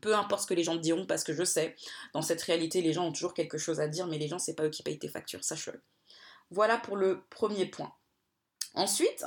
Peu 0.00 0.14
importe 0.14 0.42
ce 0.42 0.46
que 0.46 0.54
les 0.54 0.64
gens 0.64 0.76
te 0.76 0.82
diront, 0.82 1.06
parce 1.06 1.24
que 1.24 1.32
je 1.32 1.44
sais, 1.44 1.74
dans 2.12 2.22
cette 2.22 2.42
réalité, 2.42 2.82
les 2.82 2.92
gens 2.92 3.06
ont 3.06 3.12
toujours 3.12 3.34
quelque 3.34 3.56
chose 3.56 3.80
à 3.80 3.88
dire, 3.88 4.06
mais 4.06 4.18
les 4.18 4.28
gens, 4.28 4.38
c'est 4.38 4.54
pas 4.54 4.64
eux 4.64 4.70
qui 4.70 4.82
payent 4.82 4.98
tes 4.98 5.08
factures, 5.08 5.42
sache-le. 5.42 5.80
Voilà 6.50 6.76
pour 6.76 6.96
le 6.96 7.22
premier 7.30 7.66
point. 7.66 7.92
Ensuite, 8.74 9.24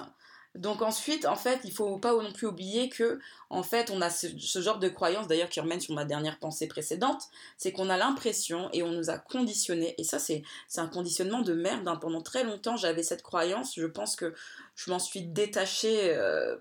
donc 0.55 0.81
ensuite, 0.81 1.25
en 1.25 1.37
fait, 1.37 1.61
il 1.63 1.71
faut 1.71 1.97
pas 1.97 2.13
non 2.13 2.31
plus 2.33 2.47
oublier 2.47 2.89
que, 2.89 3.19
en 3.49 3.63
fait, 3.63 3.89
on 3.89 4.01
a 4.01 4.09
ce, 4.09 4.27
genre 4.61 4.79
de 4.79 4.89
croyance, 4.89 5.27
d'ailleurs, 5.27 5.47
qui 5.47 5.61
remet 5.61 5.79
sur 5.79 5.93
ma 5.95 6.03
dernière 6.03 6.39
pensée 6.39 6.67
précédente, 6.67 7.23
c'est 7.57 7.71
qu'on 7.71 7.89
a 7.89 7.95
l'impression 7.95 8.69
et 8.73 8.83
on 8.83 8.91
nous 8.91 9.09
a 9.09 9.17
conditionné, 9.17 9.95
et 9.97 10.03
ça, 10.03 10.19
c'est 10.19 10.43
un 10.75 10.87
conditionnement 10.87 11.41
de 11.41 11.53
merde. 11.53 11.87
Hein. 11.87 11.95
Pendant 11.95 12.21
très 12.21 12.43
longtemps, 12.43 12.75
j'avais 12.75 13.03
cette 13.03 13.21
croyance, 13.21 13.75
je 13.75 13.85
pense 13.85 14.17
que 14.17 14.33
je 14.75 14.91
m'en 14.91 14.99
suis 14.99 15.21
détachée 15.21 16.13
euh, 16.13 16.57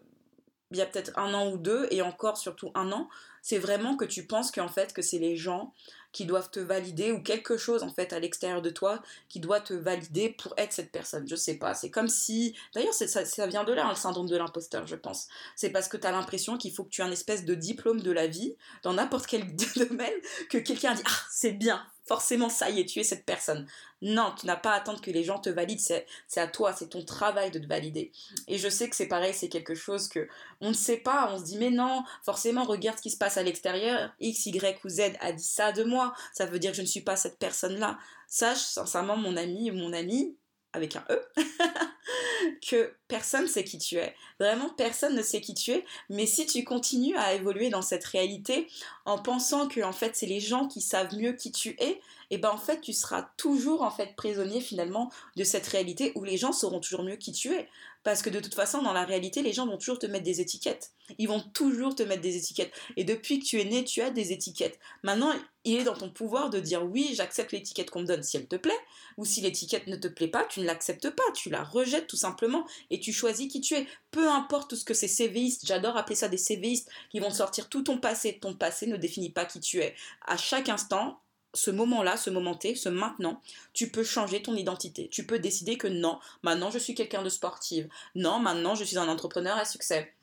il 0.71 0.77
y 0.77 0.83
a 0.83 0.87
peut-être 0.87 1.19
un 1.19 1.35
an 1.35 1.50
ou 1.50 1.57
deux, 1.57 1.89
et 1.91 2.03
encore 2.03 2.37
surtout 2.37 2.71
un 2.75 2.93
an, 2.93 3.09
c'est 3.43 3.59
vraiment 3.59 3.97
que 3.97 4.05
tu 4.05 4.27
penses 4.27 4.53
fait, 4.73 4.93
que 4.93 5.03
c'est 5.03 5.19
les 5.19 5.37
gens 5.37 5.73
qui 6.12 6.25
doivent 6.25 6.50
te 6.50 6.61
valider 6.61 7.12
ou 7.12 7.23
quelque 7.23 7.57
chose 7.57 7.83
en 7.83 7.89
fait 7.89 8.12
à 8.12 8.19
l'extérieur 8.19 8.62
de 8.62 8.71
toi 8.71 9.00
qui 9.29 9.39
doit 9.39 9.61
te 9.61 9.73
valider 9.75 10.31
pour 10.31 10.53
être 10.57 10.73
cette 10.73 10.91
personne. 10.91 11.27
Je 11.29 11.37
sais 11.37 11.55
pas, 11.55 11.75
c'est 11.75 11.91
comme 11.91 12.09
si... 12.09 12.55
D'ailleurs, 12.75 12.93
ça, 12.93 13.07
ça, 13.07 13.47
vient 13.47 13.65
de 13.65 13.73
là, 13.73 13.87
hein, 13.87 13.91
le 13.91 13.97
syndrome 13.97 14.29
de 14.29 14.37
l'imposteur, 14.37 14.87
je 14.87 14.97
pense. 14.97 15.29
C'est 15.55 15.71
parce 15.71 15.89
que 15.89 15.97
tu 15.97 16.07
as 16.07 16.11
l'impression 16.11 16.57
qu'il 16.57 16.73
faut 16.73 16.85
que 16.85 16.91
tu 16.91 17.00
aies 17.00 17.05
un 17.05 17.12
espèce 17.12 17.45
de 17.45 17.55
diplôme 17.55 18.00
de 18.00 18.11
la 18.11 18.27
vie 18.27 18.57
dans 18.83 18.93
n'importe 18.93 19.27
quel 19.27 19.55
domaine 19.77 20.12
que 20.49 20.59
quelqu'un 20.59 20.95
dit 20.95 21.03
Ah, 21.07 21.21
c'est 21.31 21.53
bien, 21.53 21.81
forcément 22.11 22.49
ça 22.49 22.69
y 22.71 22.81
est, 22.81 22.87
tu 22.87 22.99
es 22.99 23.05
cette 23.05 23.25
personne. 23.25 23.69
Non, 24.02 24.35
tu 24.37 24.45
n'as 24.45 24.57
pas 24.57 24.73
à 24.73 24.79
attendre 24.79 25.00
que 25.00 25.12
les 25.12 25.23
gens 25.23 25.38
te 25.38 25.49
valident, 25.49 25.79
c'est 25.79 26.40
à 26.40 26.49
toi, 26.49 26.73
c'est 26.73 26.88
ton 26.88 27.05
travail 27.05 27.52
de 27.52 27.61
te 27.61 27.69
valider. 27.69 28.11
Et 28.49 28.59
je 28.59 28.69
sais 28.69 28.90
que 28.90 28.97
c'est 28.97 29.07
pareil, 29.07 29.33
c'est 29.33 29.49
quelque 29.49 29.76
chose 29.76 30.09
que 30.09 30.26
on 30.61 30.71
ne 30.71 30.75
sait 30.75 30.97
pas, 30.97 31.33
on 31.33 31.38
se 31.38 31.45
dit 31.45 31.57
mais 31.57 31.71
non, 31.71 32.02
forcément 32.25 32.64
regarde 32.64 32.99
ce 32.99 33.02
qui 33.02 33.11
se 33.11 33.17
passe 33.17 33.37
à 33.37 33.45
l'extérieur, 33.45 34.11
X, 34.19 34.47
Y 34.47 34.85
ou 34.85 34.88
Z 34.88 35.12
a 35.21 35.31
dit 35.31 35.45
ça 35.45 35.71
de 35.71 35.85
moi, 35.85 36.12
ça 36.33 36.47
veut 36.47 36.59
dire 36.59 36.73
que 36.73 36.79
je 36.79 36.83
ne 36.83 36.87
suis 36.88 37.02
pas 37.02 37.14
cette 37.14 37.38
personne-là. 37.38 37.97
Sache 38.26 38.59
sincèrement 38.59 39.17
mon 39.17 39.37
ami 39.37 39.71
ou 39.71 39.75
mon 39.75 39.93
ami, 39.93 40.37
avec 40.73 40.97
un 40.97 41.05
E, 41.11 41.21
que 42.69 42.95
personne 43.09 43.43
ne 43.43 43.49
sait 43.49 43.65
qui 43.65 43.79
tu 43.79 43.97
es. 43.97 44.15
Vraiment, 44.39 44.69
personne 44.71 45.15
ne 45.15 45.23
sait 45.23 45.41
qui 45.41 45.55
tu 45.55 45.73
es. 45.73 45.85
Mais 46.09 46.27
si 46.27 46.47
tu 46.47 46.65
continues 46.65 47.17
à 47.17 47.35
évoluer 47.35 47.71
dans 47.71 47.83
cette 47.83 48.05
réalité 48.05 48.69
en 49.05 49.19
pensant 49.19 49.69
que 49.69 49.81
en 49.81 49.93
fait 49.93 50.17
c'est 50.17 50.27
les 50.27 50.41
gens 50.41 50.67
qui 50.67 50.81
savent 50.81 51.15
mieux 51.17 51.33
qui 51.33 51.53
tu 51.53 51.77
es, 51.79 52.00
et 52.33 52.37
eh 52.37 52.39
ben 52.39 52.50
en 52.50 52.59
fait 52.59 52.81
tu 52.81 52.93
seras 52.93 53.29
toujours 53.37 53.83
en 53.83 53.91
fait 53.91 54.15
prisonnier 54.15 54.61
finalement 54.61 55.11
de 55.37 55.43
cette 55.43 55.67
réalité 55.67 56.12
où 56.15 56.23
les 56.23 56.37
gens 56.37 56.53
sauront 56.53 56.79
toujours 56.79 57.03
mieux 57.03 57.17
qui 57.17 57.33
tu 57.33 57.53
es. 57.53 57.69
Parce 58.02 58.23
que 58.23 58.30
de 58.30 58.40
toute 58.40 58.54
façon, 58.54 58.83
dans 58.83 58.95
la 58.95 59.04
réalité, 59.04 59.42
les 59.42 59.52
gens 59.52 59.66
vont 59.66 59.76
toujours 59.76 59.99
te 59.99 60.07
mettre 60.07 60.25
des 60.25 60.40
étiquettes. 60.40 60.92
Ils 61.19 61.28
vont 61.28 61.40
toujours 61.40 61.95
te 61.95 62.02
mettre 62.02 62.23
des 62.23 62.37
étiquettes. 62.37 62.73
Et 62.97 63.04
depuis 63.04 63.38
que 63.38 63.45
tu 63.45 63.61
es 63.61 63.64
né, 63.64 63.85
tu 63.85 64.00
as 64.00 64.11
des 64.11 64.33
étiquettes. 64.33 64.78
Maintenant, 65.02 65.33
il 65.64 65.80
est 65.80 65.85
dans 65.85 65.97
ton 65.97 66.09
pouvoir 66.09 66.49
de 66.49 66.61
dire 66.61 66.83
oui, 66.83 67.12
j'accepte 67.14 67.52
l'étiquette 67.52 67.90
qu'on 67.90 68.00
me 68.00 68.07
donne 68.07 68.23
si 68.23 68.38
elle 68.38 68.49
te 68.49 68.57
plaît. 68.57 68.78
Ou 69.19 69.26
si 69.26 69.42
l'étiquette 69.42 69.87
ne 69.87 69.97
te 69.97 70.09
plaît 70.09 70.28
pas, 70.28 70.45
tu 70.45 70.61
ne 70.61 70.64
l'acceptes 70.64 71.11
pas. 71.11 71.30
Tu 71.35 71.50
la 71.50 71.62
rejettes 71.62 72.07
tout 72.07 72.16
simplement. 72.16 72.66
Et 72.88 73.00
tu 73.00 73.12
choisis 73.12 73.49
qui 73.49 73.61
tu 73.61 73.75
es. 73.75 73.87
Peu 74.11 74.30
importe 74.30 74.71
tout 74.71 74.76
ce 74.76 74.85
que 74.85 74.95
ces 74.95 75.09
CVistes, 75.09 75.66
j'adore 75.66 75.99
appeler 75.99 76.16
ça 76.16 76.28
des 76.28 76.38
CVistes, 76.38 76.88
qui 77.11 77.21
vont 77.21 77.30
sortir 77.30 77.69
tout 77.69 77.83
ton 77.83 77.99
passé. 77.99 78.38
Ton 78.40 78.54
passé 78.54 78.87
ne 78.87 78.97
définit 78.97 79.30
pas 79.30 79.45
qui 79.45 79.61
tu 79.61 79.80
es. 79.80 79.95
À 80.26 80.38
chaque 80.38 80.71
instant, 80.71 81.21
ce 81.54 81.71
moment-là, 81.71 82.16
ce 82.16 82.30
moment 82.30 82.54
T, 82.54 82.75
ce 82.75 82.88
maintenant, 82.88 83.40
tu 83.73 83.90
peux 83.90 84.04
changer 84.04 84.42
ton 84.42 84.54
identité. 84.54 85.09
Tu 85.09 85.26
peux 85.26 85.38
décider 85.38 85.76
que 85.76 85.88
non, 85.88 86.19
maintenant 86.42 86.71
je 86.71 86.78
suis 86.78 86.95
quelqu'un 86.95 87.23
de 87.23 87.28
sportive. 87.28 87.88
Non, 88.14 88.38
maintenant 88.38 88.75
je 88.75 88.85
suis 88.85 88.99
un 88.99 89.09
entrepreneur 89.09 89.57
à 89.57 89.64
succès. 89.64 90.14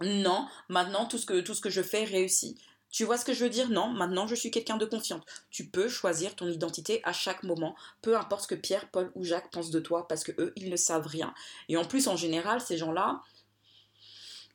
Non, 0.00 0.46
maintenant 0.68 1.06
tout 1.06 1.18
ce 1.18 1.26
que, 1.26 1.40
tout 1.40 1.54
ce 1.54 1.60
que 1.60 1.70
je 1.70 1.82
fais 1.82 2.04
réussit. 2.04 2.58
Tu 2.90 3.04
vois 3.04 3.16
ce 3.16 3.24
que 3.24 3.32
je 3.32 3.44
veux 3.44 3.50
dire? 3.50 3.70
Non, 3.70 3.88
maintenant 3.88 4.26
je 4.26 4.34
suis 4.34 4.50
quelqu'un 4.50 4.76
de 4.76 4.84
confiante. 4.84 5.24
Tu 5.50 5.66
peux 5.66 5.88
choisir 5.88 6.36
ton 6.36 6.48
identité 6.48 7.00
à 7.04 7.12
chaque 7.12 7.42
moment, 7.42 7.74
peu 8.02 8.16
importe 8.18 8.42
ce 8.42 8.48
que 8.48 8.54
Pierre, 8.54 8.90
Paul 8.90 9.10
ou 9.14 9.24
Jacques 9.24 9.50
pensent 9.50 9.70
de 9.70 9.80
toi, 9.80 10.06
parce 10.08 10.24
que 10.24 10.32
eux, 10.38 10.52
ils 10.56 10.68
ne 10.68 10.76
savent 10.76 11.06
rien. 11.06 11.32
Et 11.68 11.76
en 11.76 11.84
plus, 11.84 12.06
en 12.08 12.16
général, 12.16 12.60
ces 12.60 12.76
gens-là, 12.76 13.22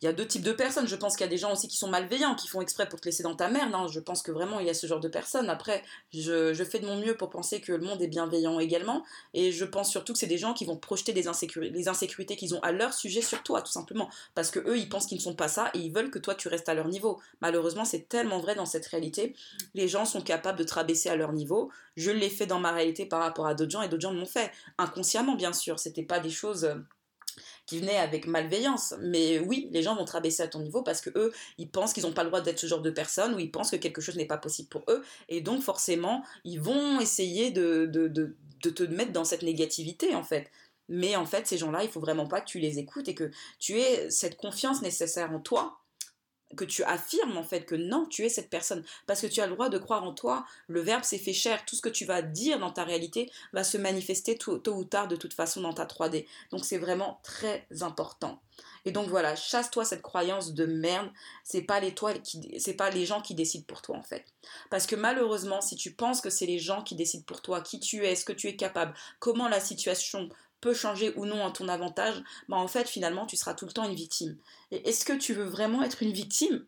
il 0.01 0.05
y 0.05 0.07
a 0.07 0.13
deux 0.13 0.27
types 0.27 0.43
de 0.43 0.51
personnes. 0.51 0.87
Je 0.87 0.95
pense 0.95 1.15
qu'il 1.15 1.25
y 1.25 1.27
a 1.27 1.29
des 1.29 1.37
gens 1.37 1.51
aussi 1.51 1.67
qui 1.67 1.77
sont 1.77 1.87
malveillants, 1.87 2.35
qui 2.35 2.47
font 2.47 2.61
exprès 2.61 2.87
pour 2.87 3.01
te 3.01 3.05
laisser 3.05 3.23
dans 3.23 3.35
ta 3.35 3.49
merde. 3.49 3.73
Hein. 3.73 3.87
Je 3.91 3.99
pense 3.99 4.21
que 4.21 4.31
vraiment 4.31 4.59
il 4.59 4.67
y 4.67 4.69
a 4.69 4.73
ce 4.73 4.85
genre 4.85 4.99
de 4.99 5.07
personnes. 5.07 5.49
Après, 5.49 5.83
je, 6.13 6.53
fais 6.69 6.79
de 6.79 6.85
mon 6.85 6.97
mieux 6.97 7.15
pour 7.17 7.29
penser 7.29 7.61
que 7.61 7.71
le 7.71 7.79
monde 7.79 8.01
est 8.01 8.07
bienveillant 8.07 8.59
également. 8.59 9.03
Et 9.33 9.51
je 9.51 9.65
pense 9.65 9.89
surtout 9.89 10.13
que 10.13 10.19
c'est 10.19 10.27
des 10.27 10.37
gens 10.37 10.53
qui 10.53 10.65
vont 10.65 10.77
projeter 10.77 11.13
des 11.13 11.23
les 11.55 11.87
insécurités 11.87 12.35
qu'ils 12.35 12.55
ont 12.55 12.59
à 12.61 12.71
leur 12.71 12.93
sujet 12.93 13.21
sur 13.21 13.41
toi, 13.43 13.61
tout 13.61 13.71
simplement. 13.71 14.09
Parce 14.35 14.51
que 14.51 14.59
eux, 14.59 14.77
ils 14.77 14.87
pensent 14.87 15.07
qu'ils 15.07 15.17
ne 15.17 15.23
sont 15.23 15.35
pas 15.35 15.47
ça 15.47 15.71
et 15.73 15.79
ils 15.79 15.91
veulent 15.91 16.11
que 16.11 16.19
toi 16.19 16.35
tu 16.35 16.47
restes 16.47 16.69
à 16.69 16.73
leur 16.73 16.87
niveau. 16.87 17.19
Malheureusement, 17.41 17.85
c'est 17.85 18.07
tellement 18.07 18.39
vrai 18.39 18.55
dans 18.55 18.65
cette 18.65 18.85
réalité. 18.85 19.35
Les 19.73 19.87
gens 19.87 20.05
sont 20.05 20.21
capables 20.21 20.59
de 20.59 20.63
te 20.63 20.73
rabaisser 20.73 21.09
à 21.09 21.15
leur 21.15 21.33
niveau. 21.33 21.71
Je 21.95 22.11
l'ai 22.11 22.29
fait 22.29 22.45
dans 22.45 22.59
ma 22.59 22.71
réalité 22.71 23.05
par 23.05 23.21
rapport 23.21 23.47
à 23.47 23.55
d'autres 23.55 23.71
gens 23.71 23.81
et 23.81 23.89
d'autres 23.89 24.03
gens 24.03 24.13
l'ont 24.13 24.25
fait. 24.25 24.51
Inconsciemment, 24.77 25.35
bien 25.35 25.53
sûr. 25.53 25.79
C'était 25.79 26.03
pas 26.03 26.19
des 26.19 26.29
choses 26.29 26.65
euh, 26.65 26.75
qui 27.67 27.79
venait 27.79 27.97
avec 27.97 28.25
malveillance. 28.25 28.95
Mais 29.01 29.37
oui, 29.39 29.69
les 29.71 29.83
gens 29.83 29.95
vont 29.95 30.05
te 30.05 30.13
rabaisser 30.13 30.41
à 30.41 30.47
ton 30.47 30.59
niveau 30.59 30.81
parce 30.81 31.01
que 31.01 31.11
eux, 31.15 31.31
ils 31.59 31.69
pensent 31.69 31.93
qu'ils 31.93 32.03
n'ont 32.03 32.13
pas 32.13 32.23
le 32.23 32.29
droit 32.29 32.41
d'être 32.41 32.57
ce 32.57 32.65
genre 32.65 32.81
de 32.81 32.89
personne 32.89 33.35
ou 33.35 33.39
ils 33.39 33.51
pensent 33.51 33.69
que 33.69 33.75
quelque 33.75 34.01
chose 34.01 34.15
n'est 34.15 34.25
pas 34.25 34.37
possible 34.37 34.69
pour 34.69 34.83
eux. 34.89 35.03
Et 35.29 35.41
donc, 35.41 35.61
forcément, 35.61 36.23
ils 36.43 36.59
vont 36.59 36.99
essayer 36.99 37.51
de, 37.51 37.85
de, 37.85 38.07
de, 38.07 38.35
de 38.63 38.69
te 38.71 38.83
mettre 38.83 39.11
dans 39.11 39.25
cette 39.25 39.43
négativité, 39.43 40.15
en 40.15 40.23
fait. 40.23 40.49
Mais 40.89 41.15
en 41.15 41.25
fait, 41.25 41.45
ces 41.45 41.57
gens-là, 41.57 41.83
il 41.83 41.89
faut 41.89 41.99
vraiment 41.99 42.27
pas 42.27 42.41
que 42.41 42.47
tu 42.47 42.59
les 42.59 42.79
écoutes 42.79 43.09
et 43.09 43.15
que 43.15 43.29
tu 43.59 43.77
aies 43.79 44.09
cette 44.09 44.37
confiance 44.37 44.81
nécessaire 44.81 45.31
en 45.31 45.39
toi 45.39 45.77
que 46.55 46.65
tu 46.65 46.83
affirmes 46.83 47.37
en 47.37 47.43
fait 47.43 47.65
que 47.65 47.75
non, 47.75 48.05
tu 48.05 48.23
es 48.25 48.29
cette 48.29 48.49
personne. 48.49 48.83
Parce 49.05 49.21
que 49.21 49.27
tu 49.27 49.41
as 49.41 49.47
le 49.47 49.53
droit 49.53 49.69
de 49.69 49.77
croire 49.77 50.03
en 50.03 50.13
toi. 50.13 50.45
Le 50.67 50.81
verbe 50.81 51.03
s'est 51.03 51.17
fait 51.17 51.33
cher. 51.33 51.65
Tout 51.65 51.75
ce 51.75 51.81
que 51.81 51.89
tu 51.89 52.05
vas 52.05 52.21
dire 52.21 52.59
dans 52.59 52.71
ta 52.71 52.83
réalité 52.83 53.29
va 53.53 53.63
se 53.63 53.77
manifester 53.77 54.37
tôt, 54.37 54.61
ou 54.67 54.83
tard 54.85 55.07
de 55.07 55.15
toute 55.15 55.33
façon 55.33 55.61
dans 55.61 55.73
ta 55.73 55.85
3D. 55.85 56.25
Donc 56.51 56.63
c'est 56.63 56.77
vraiment 56.77 57.19
très 57.23 57.67
important. 57.81 58.41
Et 58.85 58.91
donc 58.91 59.09
voilà, 59.09 59.35
chasse-toi 59.35 59.83
cette 59.83 60.01
croyance 60.01 60.53
de 60.53 60.65
merde. 60.65 61.11
C'est 61.43 61.61
pas 61.61 61.79
les 61.79 61.93
qui, 62.23 62.55
c'est 62.59 62.73
pas 62.73 62.89
les 62.89 63.05
gens 63.05 63.21
qui 63.21 63.35
décident 63.35 63.65
pour 63.67 63.81
toi 63.81 63.97
en 63.97 64.03
fait. 64.03 64.25
Parce 64.69 64.87
que 64.87 64.95
malheureusement, 64.95 65.61
si 65.61 65.75
tu 65.75 65.91
penses 65.91 66.21
que 66.21 66.29
c'est 66.29 66.45
les 66.45 66.59
gens 66.59 66.81
qui 66.81 66.95
décident 66.95 67.25
pour 67.25 67.41
toi, 67.41 67.61
qui 67.61 67.79
tu 67.79 68.05
es, 68.05 68.15
ce 68.15 68.23
que 68.23 68.33
tu 68.33 68.47
es 68.47 68.55
capable, 68.55 68.93
comment 69.19 69.49
la 69.49 69.59
situation 69.59 70.29
peut 70.61 70.73
changer 70.73 71.13
ou 71.15 71.25
non 71.25 71.41
en 71.43 71.51
ton 71.51 71.67
avantage, 71.67 72.21
bah 72.49 72.57
en 72.57 72.67
fait 72.67 72.87
finalement 72.87 73.25
tu 73.25 73.37
seras 73.37 73.53
tout 73.53 73.65
le 73.65 73.71
temps 73.71 73.87
une 73.87 73.95
victime. 73.95 74.37
Et 74.71 74.89
est-ce 74.89 75.05
que 75.05 75.13
tu 75.13 75.33
veux 75.33 75.45
vraiment 75.45 75.83
être 75.83 76.03
une 76.03 76.13
victime? 76.13 76.65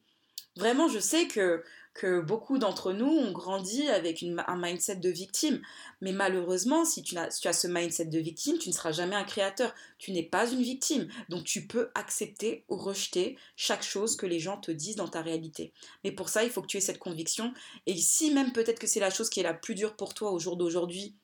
Vraiment, 0.59 0.89
je 0.89 0.99
sais 0.99 1.27
que, 1.27 1.63
que 1.93 2.19
beaucoup 2.19 2.57
d'entre 2.57 2.91
nous 2.91 3.07
ont 3.07 3.31
grandi 3.31 3.87
avec 3.87 4.23
un 4.23 4.57
mindset 4.57 4.97
de 4.97 5.09
victime. 5.09 5.61
Mais 6.01 6.11
malheureusement, 6.11 6.83
si 6.83 7.01
tu, 7.01 7.17
as, 7.17 7.29
ce 7.31 7.67
mindset 7.67 8.05
de 8.05 8.19
victime, 8.19 8.57
tu 8.57 8.67
ne 8.67 8.73
seras 8.73 8.91
jamais 8.91 9.15
un 9.15 9.23
créateur. 9.23 9.73
Tu 9.99 10.11
n'es 10.11 10.23
pas 10.23 10.51
une 10.51 10.61
victime. 10.61 11.07
Donc 11.29 11.45
tu 11.45 11.65
peux 11.65 11.91
accepter 11.95 12.65
ou 12.67 12.75
rejeter 12.75 13.37
chaque 13.55 13.83
chose 13.83 14.17
que 14.17 14.25
les 14.25 14.39
gens 14.39 14.57
te 14.57 14.71
disent 14.71 14.97
dans 14.97 15.07
ta 15.07 15.21
réalité. 15.21 15.71
Mais 16.03 16.11
pour 16.11 16.27
ça, 16.27 16.43
il 16.43 16.49
faut 16.49 16.61
que 16.61 16.67
tu 16.67 16.77
aies 16.77 16.81
cette 16.81 16.99
conviction. 16.99 17.53
Et 17.85 17.95
si 17.95 18.33
même 18.33 18.51
peut-être 18.51 18.79
que 18.79 18.87
c'est 18.87 18.99
la 18.99 19.11
chose 19.11 19.29
qui 19.29 19.39
est 19.39 19.43
la 19.43 19.53
plus 19.53 19.75
dure 19.75 19.95
pour 19.95 20.13
toi 20.13 20.31
au 20.31 20.39
jour 20.39 20.57
d'aujourd'hui, 20.57 21.15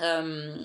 euh, 0.00 0.56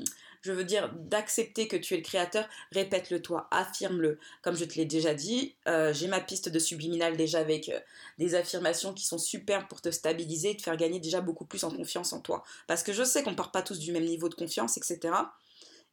je 0.45 0.51
veux 0.51 0.63
dire 0.63 0.93
d'accepter 0.93 1.67
que 1.67 1.75
tu 1.75 1.95
es 1.95 1.97
le 1.97 2.03
créateur, 2.03 2.47
répète-le 2.71 3.19
toi, 3.19 3.47
affirme-le. 3.49 4.19
Comme 4.43 4.55
je 4.55 4.63
te 4.63 4.75
l'ai 4.75 4.85
déjà 4.85 5.15
dit, 5.15 5.55
euh, 5.67 5.91
j'ai 5.91 6.07
ma 6.07 6.19
piste 6.19 6.49
de 6.49 6.59
subliminal 6.59 7.17
déjà 7.17 7.39
avec 7.39 7.69
euh, 7.69 7.79
des 8.19 8.35
affirmations 8.35 8.93
qui 8.93 9.05
sont 9.05 9.17
super 9.17 9.67
pour 9.67 9.81
te 9.81 9.89
stabiliser 9.89 10.51
et 10.51 10.57
te 10.57 10.61
faire 10.61 10.77
gagner 10.77 10.99
déjà 10.99 11.19
beaucoup 11.19 11.45
plus 11.45 11.63
en 11.63 11.71
confiance 11.71 12.13
en 12.13 12.21
toi. 12.21 12.43
Parce 12.67 12.83
que 12.83 12.93
je 12.93 13.03
sais 13.03 13.23
qu'on 13.23 13.33
part 13.33 13.51
pas 13.51 13.63
tous 13.63 13.79
du 13.79 13.91
même 13.91 14.05
niveau 14.05 14.29
de 14.29 14.35
confiance, 14.35 14.77
etc. 14.77 15.15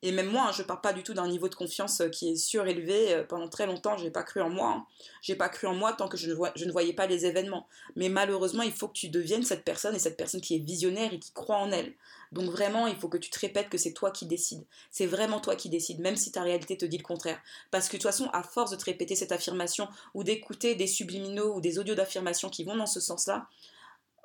Et 0.02 0.10
même 0.10 0.26
moi, 0.26 0.46
hein, 0.48 0.52
je 0.52 0.62
pars 0.62 0.80
pas 0.80 0.92
du 0.92 1.04
tout 1.04 1.14
d'un 1.14 1.28
niveau 1.28 1.48
de 1.48 1.54
confiance 1.54 2.00
euh, 2.00 2.08
qui 2.08 2.30
est 2.30 2.36
surélevé. 2.36 3.14
Euh, 3.14 3.24
pendant 3.24 3.48
très 3.48 3.66
longtemps, 3.66 3.96
j'ai 3.96 4.10
pas 4.10 4.24
cru 4.24 4.40
en 4.40 4.50
moi. 4.50 4.74
Hein. 4.76 4.86
J'ai 5.22 5.36
pas 5.36 5.48
cru 5.48 5.68
en 5.68 5.74
moi 5.74 5.92
tant 5.92 6.08
que 6.08 6.16
je 6.16 6.30
ne, 6.30 6.36
je 6.56 6.64
ne 6.64 6.72
voyais 6.72 6.92
pas 6.92 7.06
les 7.06 7.24
événements. 7.24 7.68
Mais 7.94 8.08
malheureusement, 8.08 8.64
il 8.64 8.72
faut 8.72 8.88
que 8.88 8.94
tu 8.98 9.08
deviennes 9.08 9.44
cette 9.44 9.64
personne 9.64 9.94
et 9.94 10.00
cette 10.00 10.16
personne 10.16 10.40
qui 10.40 10.56
est 10.56 10.58
visionnaire 10.58 11.12
et 11.12 11.20
qui 11.20 11.32
croit 11.32 11.58
en 11.58 11.70
elle. 11.70 11.94
Donc 12.32 12.50
vraiment, 12.50 12.86
il 12.86 12.96
faut 12.96 13.08
que 13.08 13.18
tu 13.18 13.30
te 13.30 13.38
répètes 13.38 13.68
que 13.68 13.78
c'est 13.78 13.92
toi 13.92 14.10
qui 14.10 14.26
décides. 14.26 14.64
C'est 14.90 15.06
vraiment 15.06 15.38
toi 15.38 15.54
qui 15.54 15.68
décides, 15.68 16.00
même 16.00 16.16
si 16.16 16.32
ta 16.32 16.42
réalité 16.42 16.76
te 16.76 16.86
dit 16.86 16.96
le 16.98 17.04
contraire. 17.04 17.40
Parce 17.70 17.88
que 17.88 17.92
de 17.92 18.02
toute 18.02 18.10
façon, 18.10 18.28
à 18.32 18.42
force 18.42 18.70
de 18.70 18.76
te 18.76 18.86
répéter 18.86 19.14
cette 19.14 19.32
affirmation 19.32 19.86
ou 20.14 20.24
d'écouter 20.24 20.74
des 20.74 20.86
subliminaux 20.86 21.54
ou 21.54 21.60
des 21.60 21.78
audios 21.78 21.94
d'affirmation 21.94 22.48
qui 22.48 22.64
vont 22.64 22.74
dans 22.74 22.86
ce 22.86 23.00
sens-là, 23.00 23.46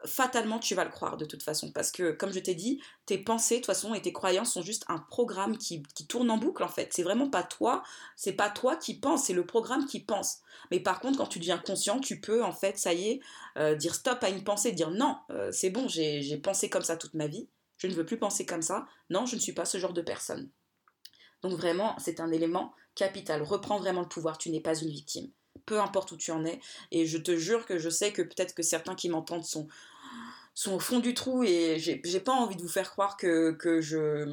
fatalement 0.06 0.60
tu 0.60 0.76
vas 0.76 0.84
le 0.84 0.92
croire 0.92 1.18
de 1.18 1.26
toute 1.26 1.44
façon. 1.44 1.72
Parce 1.72 1.92
que 1.92 2.12
comme 2.12 2.32
je 2.32 2.40
t'ai 2.40 2.56
dit 2.56 2.82
tes 3.06 3.18
pensées 3.18 3.56
de 3.56 3.60
toute 3.60 3.68
façon 3.68 3.94
et 3.94 4.02
tes 4.02 4.14
croyances 4.14 4.54
sont 4.54 4.62
juste 4.62 4.86
un 4.88 5.00
programme 5.00 5.58
qui, 5.58 5.84
tourne 6.08 6.30
en 6.30 6.38
boucle 6.38 6.64
en 6.64 6.68
fait. 6.68 6.94
C'est 6.94 7.04
vraiment 7.04 7.30
pas 7.30 7.44
toi 7.44 7.84
c'est 8.16 8.34
pas 8.34 8.50
toi 8.50 8.76
qui 8.76 9.00
pense 9.00 9.26
c'est 9.26 9.34
le 9.34 9.46
programme 9.46 9.86
qui 9.86 10.00
pense. 10.00 10.40
Mais 10.72 10.80
par 10.80 11.00
contre 11.00 11.18
quand 11.18 11.28
tu 11.28 11.40
deviens 11.40 11.58
conscient 11.58 12.00
tu 12.00 12.20
peux 12.20 12.44
en 12.44 12.52
fait 12.52 12.78
ça 12.78 12.94
y 12.94 13.10
est 13.10 13.20
euh, 13.58 13.76
dire 13.76 13.96
stop 13.96 14.24
à 14.24 14.30
une 14.30 14.44
pensée 14.44 14.72
dire 14.72 14.92
non 14.92 15.18
euh, 15.32 15.52
c'est 15.52 15.70
bon 15.70 15.88
j'ai 15.88 16.38
pensé 16.38 16.70
comme 16.70 16.84
ça 16.84 16.98
toute 16.98 17.14
ma 17.14 17.28
vie 17.28 17.50
je 17.78 17.88
ne 17.88 17.94
veux 17.94 18.06
plus 18.06 18.18
penser 18.18 18.46
comme 18.46 18.62
ça 18.62 18.86
non 19.10 19.26
je 19.26 19.36
ne 19.36 19.42
suis 19.42 19.54
pas 19.54 19.66
ce 19.66 19.78
genre 19.78 19.94
de 19.94 20.02
personne. 20.02 20.50
Donc 21.42 21.54
vraiment 21.54 21.96
c'est 22.00 22.20
un 22.20 22.32
élément 22.32 22.74
capital. 22.96 23.42
Reprends 23.42 23.80
vraiment 23.80 24.02
le 24.02 24.08
pouvoir 24.08 24.38
tu 24.38 24.50
n'es 24.52 24.62
pas 24.62 24.76
une 24.76 24.90
victime 24.90 25.32
peu 25.66 25.80
importe 25.80 26.12
où 26.12 26.18
tu 26.18 26.32
en 26.32 26.46
es. 26.46 26.60
Et 26.92 27.06
je 27.06 27.18
te 27.18 27.36
jure 27.38 27.66
que 27.66 27.78
je 27.78 27.90
sais 27.90 28.12
que 28.12 28.22
peut-être 28.22 28.54
que 28.54 28.64
certains 28.64 28.96
qui 28.96 29.10
m'entendent 29.10 29.46
sont, 29.46 29.68
au 30.66 30.80
fond 30.80 31.00
du 31.00 31.14
trou 31.14 31.44
et 31.44 31.78
j'ai 31.80 32.20
pas 32.20 32.34
envie 32.34 32.56
de 32.56 32.62
vous 32.62 32.68
faire 32.68 32.92
croire 32.92 33.16
que, 33.16 33.56
je, 33.80 34.28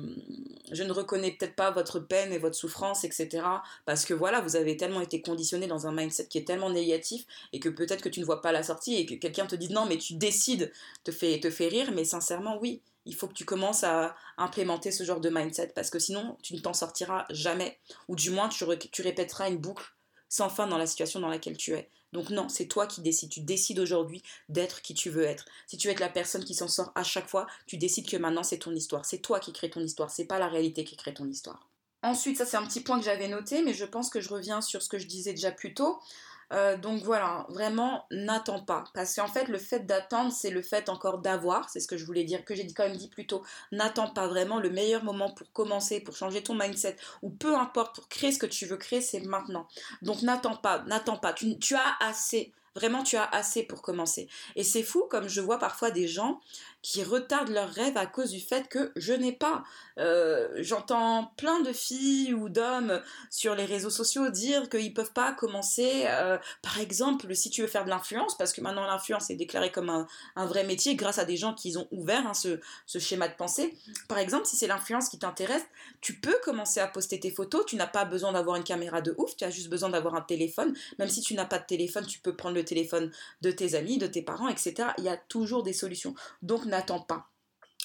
je 0.73 0.83
ne 0.83 0.93
reconnais 0.93 1.33
peut-être 1.33 1.55
pas 1.55 1.71
votre 1.71 2.01
peine 2.01 2.33
et 2.33 2.39
votre 2.39 2.57
souffrance, 2.57 3.05
etc. 3.05 3.47
Parce 3.85 4.05
que 4.05 4.15
voilà, 4.15 4.41
vous 4.41 4.57
avez 4.57 4.77
tellement 4.77 5.03
été 5.03 5.21
conditionné 5.21 5.67
dans 5.67 5.87
un 5.87 5.93
mindset 5.93 6.27
qui 6.27 6.39
est 6.39 6.45
tellement 6.45 6.71
négatif 6.71 7.27
et 7.53 7.61
que 7.61 7.69
peut-être 7.69 8.03
que 8.03 8.09
tu 8.09 8.21
ne 8.21 8.25
vois 8.25 8.41
pas 8.41 8.53
la 8.53 8.63
sortie 8.63 8.97
et 8.97 9.07
que 9.07 9.15
quelqu'un 9.15 9.47
te 9.47 9.55
dit 9.55 9.69
non, 9.73 9.87
mais 9.87 9.99
tu 9.99 10.15
décides, 10.15 10.73
te 11.05 11.13
fait, 11.13 11.39
te 11.41 11.51
fait 11.51 11.69
rire, 11.69 11.93
mais 11.95 12.05
sincèrement, 12.05 12.59
oui. 12.61 12.81
Il 13.07 13.15
faut 13.15 13.29
que 13.29 13.35
tu 13.35 13.45
commences 13.45 13.85
à 13.85 14.17
implémenter 14.39 14.91
ce 14.91 15.05
genre 15.05 15.21
de 15.21 15.29
mindset 15.29 15.73
parce 15.75 15.91
que 15.91 15.99
sinon 15.99 16.39
tu 16.43 16.55
ne 16.55 16.61
t'en 16.61 16.73
sortiras 16.73 17.27
jamais. 17.29 17.79
Ou 18.09 18.17
du 18.17 18.31
moins 18.31 18.49
tu 18.49 18.65
répéteras 18.65 19.51
une 19.51 19.59
boucle 19.59 19.94
sans 20.35 20.49
fin 20.49 20.67
dans 20.67 20.79
la 20.79 20.89
situation 20.89 21.21
dans 21.21 21.29
laquelle 21.29 21.57
tu 21.57 21.75
es. 21.75 21.89
Donc 22.13 22.31
non, 22.31 22.49
c'est 22.49 22.67
toi 22.67 22.89
qui 22.89 23.03
décides. 23.03 23.31
Tu 23.31 23.39
décides 23.39 23.79
aujourd'hui 23.79 24.21
d'être 24.49 24.83
qui 24.83 24.93
tu 24.93 25.09
veux 25.09 25.23
être. 25.23 25.45
Si 25.69 25.77
tu 25.77 25.87
veux 25.87 25.93
être 25.93 26.01
la 26.01 26.09
personne 26.09 26.45
qui 26.45 26.55
s'en 26.55 26.67
sort 26.67 26.91
à 26.97 27.05
chaque 27.05 27.29
fois, 27.29 27.47
tu 27.69 27.77
décides 27.77 28.09
que 28.09 28.17
maintenant 28.17 28.43
c'est 28.43 28.59
ton 28.59 28.75
histoire. 28.75 29.05
C'est 29.05 29.19
toi 29.19 29.39
qui 29.39 29.53
crée 29.53 29.71
ton 29.71 29.81
histoire. 29.81 30.11
C'est 30.11 30.25
pas 30.25 30.41
la 30.41 30.49
réalité 30.49 30.83
qui 30.83 30.97
crée 30.97 31.15
ton 31.15 31.29
histoire. 31.29 31.69
Ensuite, 32.03 32.37
ça 32.37 32.47
c'est 32.47 32.57
un 32.57 32.67
petit 32.67 32.81
point 32.81 32.99
que 32.99 33.05
j'avais 33.05 33.29
noté, 33.29 33.63
mais 33.63 33.75
je 33.75 33.85
pense 33.85 34.11
que 34.11 34.21
je 34.21 34.29
reviens 34.29 34.61
sur 34.61 34.83
ce 34.83 34.89
que 34.89 34.99
je 34.99 35.07
disais 35.07 35.35
déjà 35.35 35.53
plus 35.53 35.73
tôt. 35.73 36.01
Euh, 36.55 36.77
donc 36.77 37.03
voilà, 37.03 37.47
vraiment, 37.49 38.07
n'attends 38.11 38.61
pas. 38.61 38.85
Parce 38.95 39.15
qu'en 39.17 39.27
fait, 39.27 39.49
le 39.49 39.59
fait 39.59 39.81
d'attendre, 39.81 40.33
c'est 40.33 40.51
le 40.51 40.63
fait 40.63 40.89
encore 40.89 41.19
d'avoir. 41.19 41.69
C'est 41.69 41.81
ce 41.81 41.89
que 41.89 41.97
je 41.97 42.05
voulais 42.05 42.25
dire, 42.25 42.45
que 42.45 42.55
j'ai 42.55 42.67
quand 42.73 42.85
même 42.85 42.97
dit 42.97 43.09
plus 43.09 43.27
tôt. 43.27 43.43
N'attends 43.73 44.09
pas 44.09 44.29
vraiment. 44.29 44.61
Le 44.61 44.71
meilleur 44.71 45.03
moment 45.03 45.31
pour 45.31 45.51
commencer, 45.53 46.01
pour 46.01 46.17
changer 46.17 46.43
ton 46.43 46.55
mindset, 46.55 46.97
ou 47.23 47.31
peu 47.31 47.57
importe, 47.57 47.97
pour 47.97 48.09
créer 48.09 48.33
ce 48.33 48.39
que 48.39 48.47
tu 48.47 48.67
veux 48.67 48.77
créer, 48.77 49.01
c'est 49.01 49.21
maintenant. 49.21 49.67
Donc 50.03 50.23
n'attends 50.23 50.57
pas, 50.57 50.85
n'attends 50.87 51.19
pas. 51.19 51.33
Tu, 51.33 51.59
tu 51.59 51.75
as 51.75 51.97
assez. 52.01 52.53
Vraiment, 52.77 53.05
tu 53.05 53.17
as 53.17 53.29
assez 53.31 53.63
pour 53.63 53.83
commencer. 53.83 54.29
Et 54.57 54.65
c'est 54.65 54.83
fou, 54.83 55.07
comme 55.09 55.29
je 55.29 55.41
vois 55.41 55.59
parfois 55.59 55.93
des 55.93 56.09
gens 56.09 56.41
qui 56.85 57.03
retardent 57.03 57.49
leurs 57.49 57.71
rêves 57.71 57.97
à 57.97 58.05
cause 58.05 58.31
du 58.31 58.41
fait 58.41 58.69
que 58.69 58.93
je 58.95 59.15
n'ai 59.15 59.33
pas. 59.33 59.65
Euh, 59.99 60.51
j'entends 60.59 61.33
plein 61.39 61.61
de 61.61 61.73
filles 61.73 62.35
ou 62.35 62.51
d'hommes 62.51 63.01
sur 63.31 63.55
les 63.55 63.65
réseaux 63.65 63.89
sociaux 63.89 64.29
dire 64.29 64.69
qu'ils 64.69 64.93
peuvent 64.93 65.15
pas 65.15 65.33
commencer, 65.33 66.05
euh, 66.05 66.37
par 66.61 66.79
exemple, 66.79 67.35
si 67.35 67.49
tu 67.49 67.63
veux 67.63 67.69
faire 67.69 67.87
de 67.87 67.91
l'influence, 67.91 68.37
parce 68.37 68.53
que 68.53 68.61
maintenant 68.61 68.87
l'influence 68.87 69.31
est 69.31 69.35
déclarée 69.35 69.73
comme 69.73 69.89
un, 69.89 70.07
vrai 70.47 70.65
métier 70.65 70.95
grâce 70.95 71.19
à 71.19 71.25
des 71.25 71.39
gens 71.39 71.55
qui 71.55 71.75
ont 71.79 71.89
ouvert 71.91 72.27
hein, 72.27 72.35
ce, 72.35 72.61
ce, 72.85 72.99
schéma 72.99 73.29
de 73.29 73.35
pensée. 73.35 73.75
Par 74.07 74.19
exemple, 74.19 74.45
si 74.45 74.57
c'est 74.57 74.67
l'influence 74.67 75.09
qui 75.09 75.19
t'intéresse, 75.19 75.65
tu 76.03 76.13
peux 76.13 76.37
commencer 76.45 76.81
à 76.81 76.87
poster 76.87 77.19
tes 77.19 77.31
photos, 77.31 77.65
tu 77.65 77.77
n'as 77.77 77.87
pas 77.87 78.05
besoin 78.05 78.33
d'avoir 78.33 78.57
une 78.57 78.65
caméra 78.65 79.01
de 79.01 79.15
ouf, 79.17 79.35
tu 79.39 79.45
as 79.45 79.51
juste 79.51 79.71
besoin 79.71 79.89
d'avoir 79.89 80.17
un 80.17 80.21
téléphone, 80.21 80.75
même 80.99 81.09
si 81.09 81.23
tu 81.23 81.33
n'as 81.33 81.47
pas 81.47 81.59
de 81.59 81.67
téléphone, 81.67 82.05
tu 82.05 82.19
peux 82.19 82.37
prendre 82.37 82.57
le 82.57 82.65
téléphone 82.65 83.11
de 83.41 83.51
tes 83.51 83.75
amis, 83.75 83.97
de 83.97 84.07
tes 84.07 84.21
parents, 84.21 84.49
etc. 84.49 84.89
Il 84.99 85.05
y 85.05 85.09
a 85.09 85.17
toujours 85.17 85.63
des 85.63 85.73
solutions. 85.73 86.15
Donc 86.43 86.67
n'attends 86.75 87.01
pas. 87.01 87.31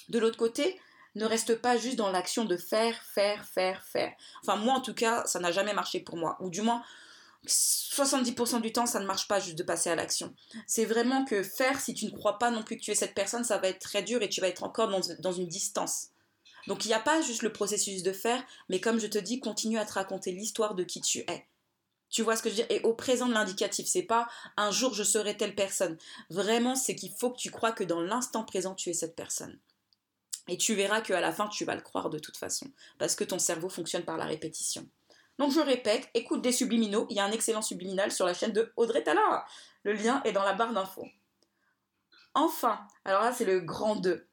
De 0.09 0.19
l'autre 0.19 0.37
côté, 0.37 0.79
ne 1.15 1.25
reste 1.25 1.55
pas 1.55 1.77
juste 1.77 1.97
dans 1.97 2.11
l'action 2.11 2.45
de 2.45 2.57
faire, 2.57 2.95
faire, 3.13 3.45
faire, 3.45 3.83
faire. 3.83 4.13
Enfin, 4.41 4.55
moi 4.57 4.73
en 4.73 4.81
tout 4.81 4.93
cas, 4.93 5.25
ça 5.25 5.39
n'a 5.39 5.51
jamais 5.51 5.73
marché 5.73 5.99
pour 5.99 6.17
moi. 6.17 6.37
Ou 6.39 6.49
du 6.49 6.61
moins, 6.61 6.83
70% 7.47 8.61
du 8.61 8.71
temps, 8.71 8.85
ça 8.85 8.99
ne 8.99 9.05
marche 9.05 9.27
pas 9.27 9.39
juste 9.39 9.57
de 9.57 9.63
passer 9.63 9.89
à 9.89 9.95
l'action. 9.95 10.33
C'est 10.67 10.85
vraiment 10.85 11.25
que 11.25 11.43
faire, 11.43 11.79
si 11.79 11.93
tu 11.93 12.05
ne 12.05 12.11
crois 12.11 12.37
pas 12.37 12.51
non 12.51 12.63
plus 12.63 12.77
que 12.77 12.81
tu 12.81 12.91
es 12.91 12.95
cette 12.95 13.15
personne, 13.15 13.43
ça 13.43 13.57
va 13.57 13.69
être 13.69 13.79
très 13.79 14.03
dur 14.03 14.21
et 14.21 14.29
tu 14.29 14.41
vas 14.41 14.47
être 14.47 14.63
encore 14.63 14.89
dans, 14.89 15.01
dans 15.19 15.31
une 15.31 15.47
distance. 15.47 16.09
Donc 16.67 16.85
il 16.85 16.89
n'y 16.89 16.93
a 16.93 16.99
pas 16.99 17.21
juste 17.21 17.41
le 17.41 17.53
processus 17.53 18.03
de 18.03 18.11
faire, 18.11 18.43
mais 18.67 18.79
comme 18.79 18.99
je 18.99 19.07
te 19.07 19.17
dis, 19.17 19.39
continue 19.39 19.79
à 19.79 19.85
te 19.85 19.93
raconter 19.93 20.31
l'histoire 20.31 20.75
de 20.75 20.83
qui 20.83 21.01
tu 21.01 21.19
es. 21.19 21.47
Tu 22.09 22.23
vois 22.23 22.35
ce 22.35 22.43
que 22.43 22.49
je 22.49 22.55
veux 22.55 22.63
dire? 22.63 22.71
Et 22.71 22.81
au 22.81 22.93
présent 22.93 23.27
de 23.27 23.33
l'indicatif, 23.33 23.87
c'est 23.87 24.03
pas 24.03 24.27
un 24.57 24.71
jour 24.71 24.93
je 24.93 25.03
serai 25.03 25.37
telle 25.37 25.55
personne. 25.55 25.97
Vraiment, 26.29 26.75
c'est 26.75 26.95
qu'il 26.95 27.11
faut 27.11 27.31
que 27.31 27.37
tu 27.37 27.51
crois 27.51 27.71
que 27.71 27.83
dans 27.83 28.01
l'instant 28.01 28.43
présent, 28.43 28.75
tu 28.75 28.89
es 28.89 28.93
cette 28.93 29.15
personne. 29.15 29.59
Et 30.47 30.57
tu 30.57 30.73
verras 30.73 31.01
qu'à 31.01 31.21
la 31.21 31.31
fin, 31.31 31.47
tu 31.47 31.65
vas 31.65 31.75
le 31.75 31.81
croire 31.81 32.09
de 32.09 32.17
toute 32.17 32.37
façon. 32.37 32.65
Parce 32.97 33.15
que 33.15 33.23
ton 33.23 33.37
cerveau 33.37 33.69
fonctionne 33.69 34.03
par 34.03 34.17
la 34.17 34.25
répétition. 34.25 34.87
Donc 35.37 35.53
je 35.53 35.59
répète, 35.59 36.09
écoute 36.15 36.41
des 36.41 36.51
subliminaux. 36.51 37.05
Il 37.09 37.15
y 37.15 37.19
a 37.19 37.25
un 37.25 37.31
excellent 37.31 37.61
subliminal 37.61 38.11
sur 38.11 38.25
la 38.25 38.33
chaîne 38.33 38.51
de 38.51 38.73
Audrey 38.75 39.03
Tala. 39.03 39.45
Le 39.83 39.93
lien 39.93 40.21
est 40.25 40.33
dans 40.33 40.43
la 40.43 40.53
barre 40.53 40.73
d'infos. 40.73 41.07
Enfin, 42.33 42.79
alors 43.05 43.23
là 43.23 43.31
c'est 43.31 43.45
le 43.45 43.59
grand 43.59 43.95
2. 43.95 44.27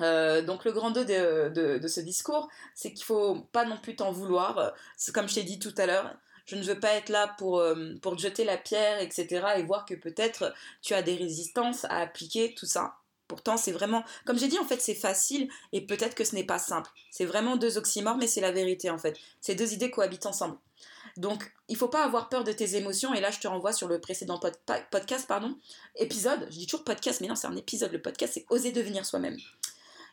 Euh, 0.00 0.42
donc 0.42 0.64
le 0.64 0.72
grand 0.72 0.90
2 0.90 1.04
de, 1.04 1.86
ce 1.86 2.00
discours, 2.00 2.48
c'est 2.74 2.92
qu'il 2.92 3.04
faut 3.04 3.42
pas 3.52 3.64
non 3.64 3.78
plus 3.78 3.94
t'en 3.94 4.10
vouloir. 4.10 4.72
Comme 5.14 5.28
je 5.28 5.34
t'ai 5.34 5.44
dit 5.44 5.58
tout 5.58 5.74
à 5.76 5.86
l'heure, 5.86 6.16
je 6.46 6.56
ne 6.56 6.62
veux 6.62 6.78
pas 6.78 6.92
être 6.94 7.08
là 7.08 7.34
pour, 7.38 7.60
euh, 7.60 7.94
pour 8.00 8.16
te 8.16 8.22
jeter 8.22 8.44
la 8.44 8.56
pierre, 8.56 9.00
etc. 9.00 9.46
et 9.56 9.62
voir 9.62 9.84
que 9.84 9.94
peut-être 9.94 10.54
tu 10.80 10.94
as 10.94 11.02
des 11.02 11.16
résistances 11.16 11.84
à 11.84 11.98
appliquer, 11.98 12.54
tout 12.54 12.66
ça. 12.66 12.96
Pourtant, 13.28 13.56
c'est 13.56 13.72
vraiment, 13.72 14.04
comme 14.26 14.38
j'ai 14.38 14.48
dit, 14.48 14.58
en 14.58 14.64
fait, 14.64 14.80
c'est 14.80 14.94
facile 14.94 15.48
et 15.72 15.80
peut-être 15.80 16.14
que 16.14 16.24
ce 16.24 16.34
n'est 16.34 16.44
pas 16.44 16.58
simple. 16.58 16.90
C'est 17.10 17.24
vraiment 17.24 17.56
deux 17.56 17.78
oxymores, 17.78 18.18
mais 18.18 18.26
c'est 18.26 18.42
la 18.42 18.52
vérité, 18.52 18.90
en 18.90 18.98
fait. 18.98 19.18
Ces 19.40 19.54
deux 19.54 19.72
idées 19.72 19.90
cohabitent 19.90 20.26
ensemble. 20.26 20.58
Donc, 21.16 21.50
il 21.68 21.76
faut 21.76 21.88
pas 21.88 22.04
avoir 22.04 22.28
peur 22.28 22.44
de 22.44 22.52
tes 22.52 22.76
émotions. 22.76 23.14
Et 23.14 23.20
là, 23.20 23.30
je 23.30 23.38
te 23.38 23.48
renvoie 23.48 23.72
sur 23.72 23.88
le 23.88 24.00
précédent 24.00 24.38
podcast, 24.90 25.26
pardon, 25.26 25.56
épisode. 25.96 26.46
Je 26.50 26.58
dis 26.58 26.66
toujours 26.66 26.84
podcast, 26.84 27.20
mais 27.20 27.26
non, 27.26 27.34
c'est 27.34 27.46
un 27.46 27.56
épisode. 27.56 27.92
Le 27.92 28.02
podcast, 28.02 28.34
c'est 28.34 28.46
oser 28.50 28.72
devenir 28.72 29.06
soi-même. 29.06 29.38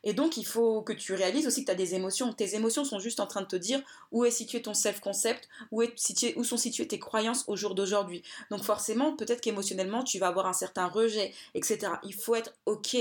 Et 0.04 0.14
donc, 0.14 0.38
il 0.38 0.46
faut 0.46 0.82
que 0.82 0.94
tu 0.94 1.14
réalises 1.14 1.48
aussi 1.48 1.62
que 1.62 1.66
tu 1.66 1.72
as 1.72 1.76
des 1.76 1.96
émotions. 1.96 2.32
Tes 2.34 2.56
émotions 2.56 2.86
sont 2.86 3.00
juste 3.00 3.20
en 3.20 3.28
train 3.28 3.42
de 3.42 3.48
te 3.48 3.56
dire 3.56 3.82
où 4.12 4.26
est 4.26 4.32
situé 4.32 4.62
ton 4.62 4.74
self-concept, 4.74 5.48
où, 5.72 5.84
où 5.84 6.44
sont 6.44 6.58
situées 6.58 6.88
tes 6.88 7.00
croyances 7.00 7.44
au 7.48 7.56
jour 7.56 7.76
d'aujourd'hui. 7.76 8.24
Donc, 8.50 8.64
forcément, 8.64 9.16
peut-être 9.16 9.42
qu'émotionnellement, 9.42 10.04
tu 10.04 10.20
vas 10.20 10.28
avoir 10.28 10.48
un 10.48 10.54
certain 10.54 10.88
rejet, 10.88 11.34
etc. 11.54 11.94
Il 12.04 12.14
faut 12.14 12.36
être 12.36 12.54
OK 12.66 12.96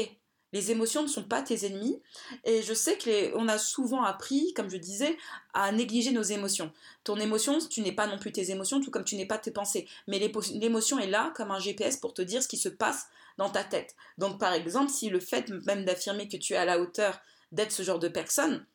les 0.52 0.70
émotions 0.70 1.02
ne 1.02 1.08
sont 1.08 1.24
pas 1.24 1.42
tes 1.42 1.66
ennemis. 1.66 2.00
Et 2.44 2.62
je 2.62 2.72
sais 2.74 2.96
qu'on 2.98 3.48
a 3.48 3.58
souvent 3.58 4.02
appris, 4.02 4.52
comme 4.54 4.70
je 4.70 4.76
disais, 4.76 5.16
à 5.54 5.70
négliger 5.72 6.10
nos 6.10 6.22
émotions. 6.22 6.72
Ton 7.04 7.16
émotion, 7.16 7.58
tu 7.58 7.80
n'es 7.80 7.92
pas 7.92 8.06
non 8.06 8.18
plus 8.18 8.32
tes 8.32 8.50
émotions, 8.50 8.80
tout 8.80 8.90
comme 8.90 9.04
tu 9.04 9.16
n'es 9.16 9.26
pas 9.26 9.38
tes 9.38 9.50
pensées. 9.50 9.86
Mais 10.06 10.18
l'émotion 10.18 10.98
est 10.98 11.06
là 11.06 11.32
comme 11.36 11.50
un 11.50 11.58
GPS 11.58 11.96
pour 11.96 12.14
te 12.14 12.22
dire 12.22 12.42
ce 12.42 12.48
qui 12.48 12.58
se 12.58 12.68
passe 12.68 13.06
dans 13.36 13.50
ta 13.50 13.64
tête. 13.64 13.94
Donc 14.16 14.38
par 14.38 14.52
exemple, 14.52 14.90
si 14.90 15.08
le 15.08 15.20
fait 15.20 15.48
même 15.66 15.84
d'affirmer 15.84 16.28
que 16.28 16.36
tu 16.36 16.54
es 16.54 16.56
à 16.56 16.64
la 16.64 16.80
hauteur 16.80 17.20
d'être 17.52 17.72
ce 17.72 17.82
genre 17.82 17.98
de 17.98 18.08
personne, 18.08 18.66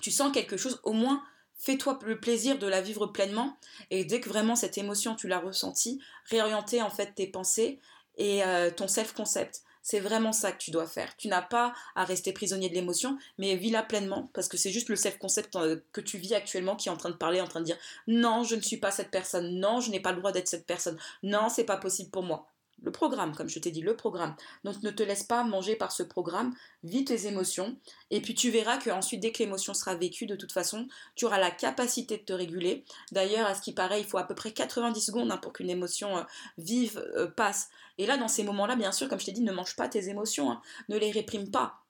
tu 0.00 0.10
sens 0.10 0.32
quelque 0.32 0.56
chose, 0.56 0.80
au 0.82 0.92
moins 0.92 1.22
fais-toi 1.56 1.98
le 2.04 2.18
plaisir 2.18 2.58
de 2.58 2.66
la 2.66 2.80
vivre 2.80 3.06
pleinement. 3.06 3.56
Et 3.90 4.04
dès 4.04 4.20
que 4.20 4.28
vraiment 4.28 4.56
cette 4.56 4.78
émotion, 4.78 5.14
tu 5.14 5.28
l'as 5.28 5.38
ressentie, 5.38 6.00
réorienter 6.26 6.82
en 6.82 6.90
fait 6.90 7.14
tes 7.14 7.28
pensées 7.28 7.78
et 8.16 8.42
euh, 8.44 8.70
ton 8.70 8.88
self-concept. 8.88 9.62
C'est 9.82 10.00
vraiment 10.00 10.32
ça 10.32 10.52
que 10.52 10.58
tu 10.58 10.70
dois 10.70 10.86
faire. 10.86 11.16
Tu 11.16 11.28
n'as 11.28 11.42
pas 11.42 11.74
à 11.94 12.04
rester 12.04 12.32
prisonnier 12.32 12.68
de 12.68 12.74
l'émotion, 12.74 13.18
mais 13.38 13.56
vis-la 13.56 13.82
pleinement, 13.82 14.30
parce 14.32 14.48
que 14.48 14.56
c'est 14.56 14.70
juste 14.70 14.88
le 14.88 14.96
self-concept 14.96 15.56
euh, 15.56 15.80
que 15.92 16.00
tu 16.00 16.18
vis 16.18 16.34
actuellement 16.34 16.76
qui 16.76 16.88
est 16.88 16.92
en 16.92 16.96
train 16.96 17.10
de 17.10 17.16
parler, 17.16 17.40
en 17.40 17.48
train 17.48 17.60
de 17.60 17.66
dire 17.66 17.78
non, 18.06 18.44
je 18.44 18.54
ne 18.54 18.60
suis 18.60 18.76
pas 18.76 18.90
cette 18.90 19.10
personne, 19.10 19.58
non, 19.58 19.80
je 19.80 19.90
n'ai 19.90 20.00
pas 20.00 20.12
le 20.12 20.18
droit 20.18 20.32
d'être 20.32 20.48
cette 20.48 20.66
personne, 20.66 20.98
non, 21.22 21.48
c'est 21.48 21.64
pas 21.64 21.76
possible 21.76 22.10
pour 22.10 22.22
moi 22.22 22.51
le 22.82 22.90
programme, 22.92 23.34
comme 23.34 23.48
je 23.48 23.58
t'ai 23.58 23.70
dit, 23.70 23.80
le 23.80 23.96
programme. 23.96 24.34
Donc 24.64 24.82
ne 24.82 24.90
te 24.90 25.02
laisse 25.02 25.22
pas 25.22 25.44
manger 25.44 25.76
par 25.76 25.92
ce 25.92 26.02
programme, 26.02 26.54
vis 26.82 27.04
tes 27.04 27.26
émotions, 27.26 27.76
et 28.10 28.20
puis 28.20 28.34
tu 28.34 28.50
verras 28.50 28.78
qu'ensuite, 28.78 29.20
dès 29.20 29.32
que 29.32 29.38
l'émotion 29.38 29.74
sera 29.74 29.94
vécue, 29.94 30.26
de 30.26 30.36
toute 30.36 30.52
façon, 30.52 30.88
tu 31.14 31.24
auras 31.24 31.38
la 31.38 31.50
capacité 31.50 32.18
de 32.18 32.22
te 32.22 32.32
réguler. 32.32 32.84
D'ailleurs, 33.12 33.46
à 33.46 33.54
ce 33.54 33.62
qui 33.62 33.72
paraît, 33.72 34.00
il 34.00 34.06
faut 34.06 34.18
à 34.18 34.24
peu 34.24 34.34
près 34.34 34.52
90 34.52 35.00
secondes 35.00 35.30
hein, 35.30 35.38
pour 35.38 35.52
qu'une 35.52 35.70
émotion 35.70 36.18
euh, 36.18 36.22
vive 36.58 36.98
euh, 37.16 37.28
passe. 37.28 37.68
Et 37.98 38.06
là, 38.06 38.16
dans 38.16 38.28
ces 38.28 38.42
moments-là, 38.44 38.76
bien 38.76 38.92
sûr, 38.92 39.08
comme 39.08 39.20
je 39.20 39.26
t'ai 39.26 39.32
dit, 39.32 39.42
ne 39.42 39.52
mange 39.52 39.76
pas 39.76 39.88
tes 39.88 40.08
émotions, 40.08 40.50
hein. 40.50 40.60
ne 40.88 40.96
les 40.96 41.10
réprime 41.10 41.50
pas. 41.50 41.82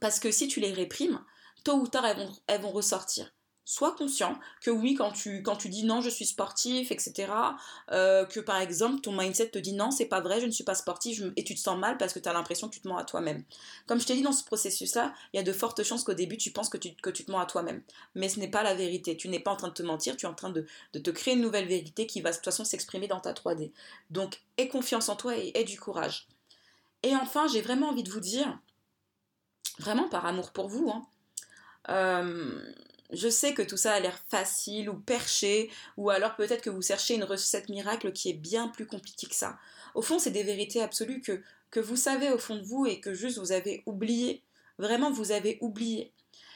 Parce 0.00 0.18
que 0.18 0.30
si 0.30 0.48
tu 0.48 0.60
les 0.60 0.72
réprimes, 0.72 1.20
tôt 1.64 1.76
ou 1.76 1.86
tard, 1.86 2.06
elles 2.46 2.60
vont 2.60 2.70
ressortir 2.70 3.32
sois 3.64 3.94
conscient 3.94 4.38
que 4.60 4.70
oui, 4.70 4.94
quand 4.94 5.12
tu, 5.12 5.68
dis 5.68 5.84
non, 5.84 6.00
je 6.00 6.10
suis 6.10 6.26
sportif, 6.26 6.90
etc., 6.90 7.32
euh, 7.90 8.24
que 8.24 8.40
par 8.40 8.58
exemple, 8.58 9.00
ton 9.00 9.12
mindset 9.12 9.50
te 9.50 9.58
dit 9.58 9.72
non, 9.72 9.90
c'est 9.90 10.06
pas 10.06 10.20
vrai, 10.20 10.40
je 10.40 10.46
ne 10.46 10.50
suis 10.50 10.64
pas 10.64 10.74
sportif, 10.74 11.22
et 11.36 11.44
tu 11.44 11.54
te 11.54 11.60
sens 11.60 11.78
mal 11.78 11.96
parce 11.96 12.12
que 12.12 12.18
tu 12.18 12.28
as 12.28 12.32
l'impression 12.32 12.68
que 12.68 12.74
tu 12.74 12.80
te 12.80 12.88
mens 12.88 12.96
à 12.96 13.04
toi-même. 13.04 13.44
Comme 13.86 14.00
je 14.00 14.06
t'ai 14.06 14.14
dit 14.14 14.22
dans 14.22 14.32
ce 14.32 14.44
processus-là, 14.44 15.14
il 15.32 15.36
y 15.36 15.40
a 15.40 15.42
de 15.42 15.52
fortes 15.52 15.82
chances 15.82 16.04
qu'au 16.04 16.14
début, 16.14 16.36
tu 16.36 16.50
penses 16.50 16.68
que 16.68 16.76
tu, 16.76 16.94
que 16.94 17.10
tu 17.10 17.24
te 17.24 17.30
mens 17.30 17.40
à 17.40 17.46
toi-même. 17.46 17.82
Mais 18.14 18.28
ce 18.28 18.40
n'est 18.40 18.50
pas 18.50 18.62
la 18.62 18.74
vérité. 18.74 19.16
Tu 19.16 19.28
n'es 19.28 19.40
pas 19.40 19.52
en 19.52 19.56
train 19.56 19.68
de 19.68 19.74
te 19.74 19.82
mentir, 19.82 20.16
tu 20.16 20.26
es 20.26 20.28
en 20.28 20.34
train 20.34 20.50
de, 20.50 20.66
te 20.92 21.10
créer 21.10 21.34
une 21.34 21.40
nouvelle 21.40 21.66
vérité 21.66 22.06
qui 22.06 22.20
va 22.20 22.30
de 22.30 22.36
toute 22.36 22.44
façon 22.44 22.64
s'exprimer 22.64 23.08
dans 23.08 23.20
ta 23.20 23.32
3D. 23.32 23.70
Donc, 24.10 24.40
aie 24.58 24.68
confiance 24.68 25.08
en 25.08 25.16
toi 25.16 25.36
et 25.36 25.52
aie 25.54 25.64
du 25.64 25.78
courage. 25.78 26.26
Et 27.02 27.14
enfin, 27.16 27.46
j'ai 27.48 27.60
vraiment 27.60 27.88
envie 27.88 28.02
de 28.02 28.10
vous 28.10 28.20
dire, 28.20 28.58
vraiment 29.78 30.08
par 30.08 30.26
amour 30.26 30.52
pour 30.52 30.68
vous, 30.68 30.90
hein, 30.90 31.06
euh, 31.88 32.72
je 33.12 33.28
sais 33.28 33.54
que 33.54 33.62
tout 33.62 33.76
ça 33.76 33.92
a 33.92 34.00
l'air 34.00 34.18
facile 34.28 34.88
ou 34.88 34.94
perché, 34.94 35.70
ou 35.96 36.10
alors 36.10 36.34
peut-être 36.36 36.62
que 36.62 36.70
vous 36.70 36.82
cherchez 36.82 37.14
une 37.14 37.24
recette 37.24 37.68
miracle 37.68 38.12
qui 38.12 38.30
est 38.30 38.34
bien 38.34 38.68
plus 38.68 38.86
compliquée 38.86 39.26
que 39.26 39.34
ça. 39.34 39.58
Au 39.94 40.02
fond, 40.02 40.18
c'est 40.18 40.30
des 40.30 40.42
vérités 40.42 40.82
absolues 40.82 41.20
que, 41.20 41.80
vous 41.80 41.96
savez 41.96 42.30
au 42.30 42.38
fond 42.38 42.56
de 42.56 42.62
vous 42.62 42.86
et 42.86 43.00
que 43.00 43.14
juste 43.14 43.38
vous 43.38 43.52
avez 43.52 43.82
oublié. 43.86 44.42
Vraiment, 44.78 45.10
vous 45.10 45.32
avez 45.32 45.58
oublié. 45.60 46.12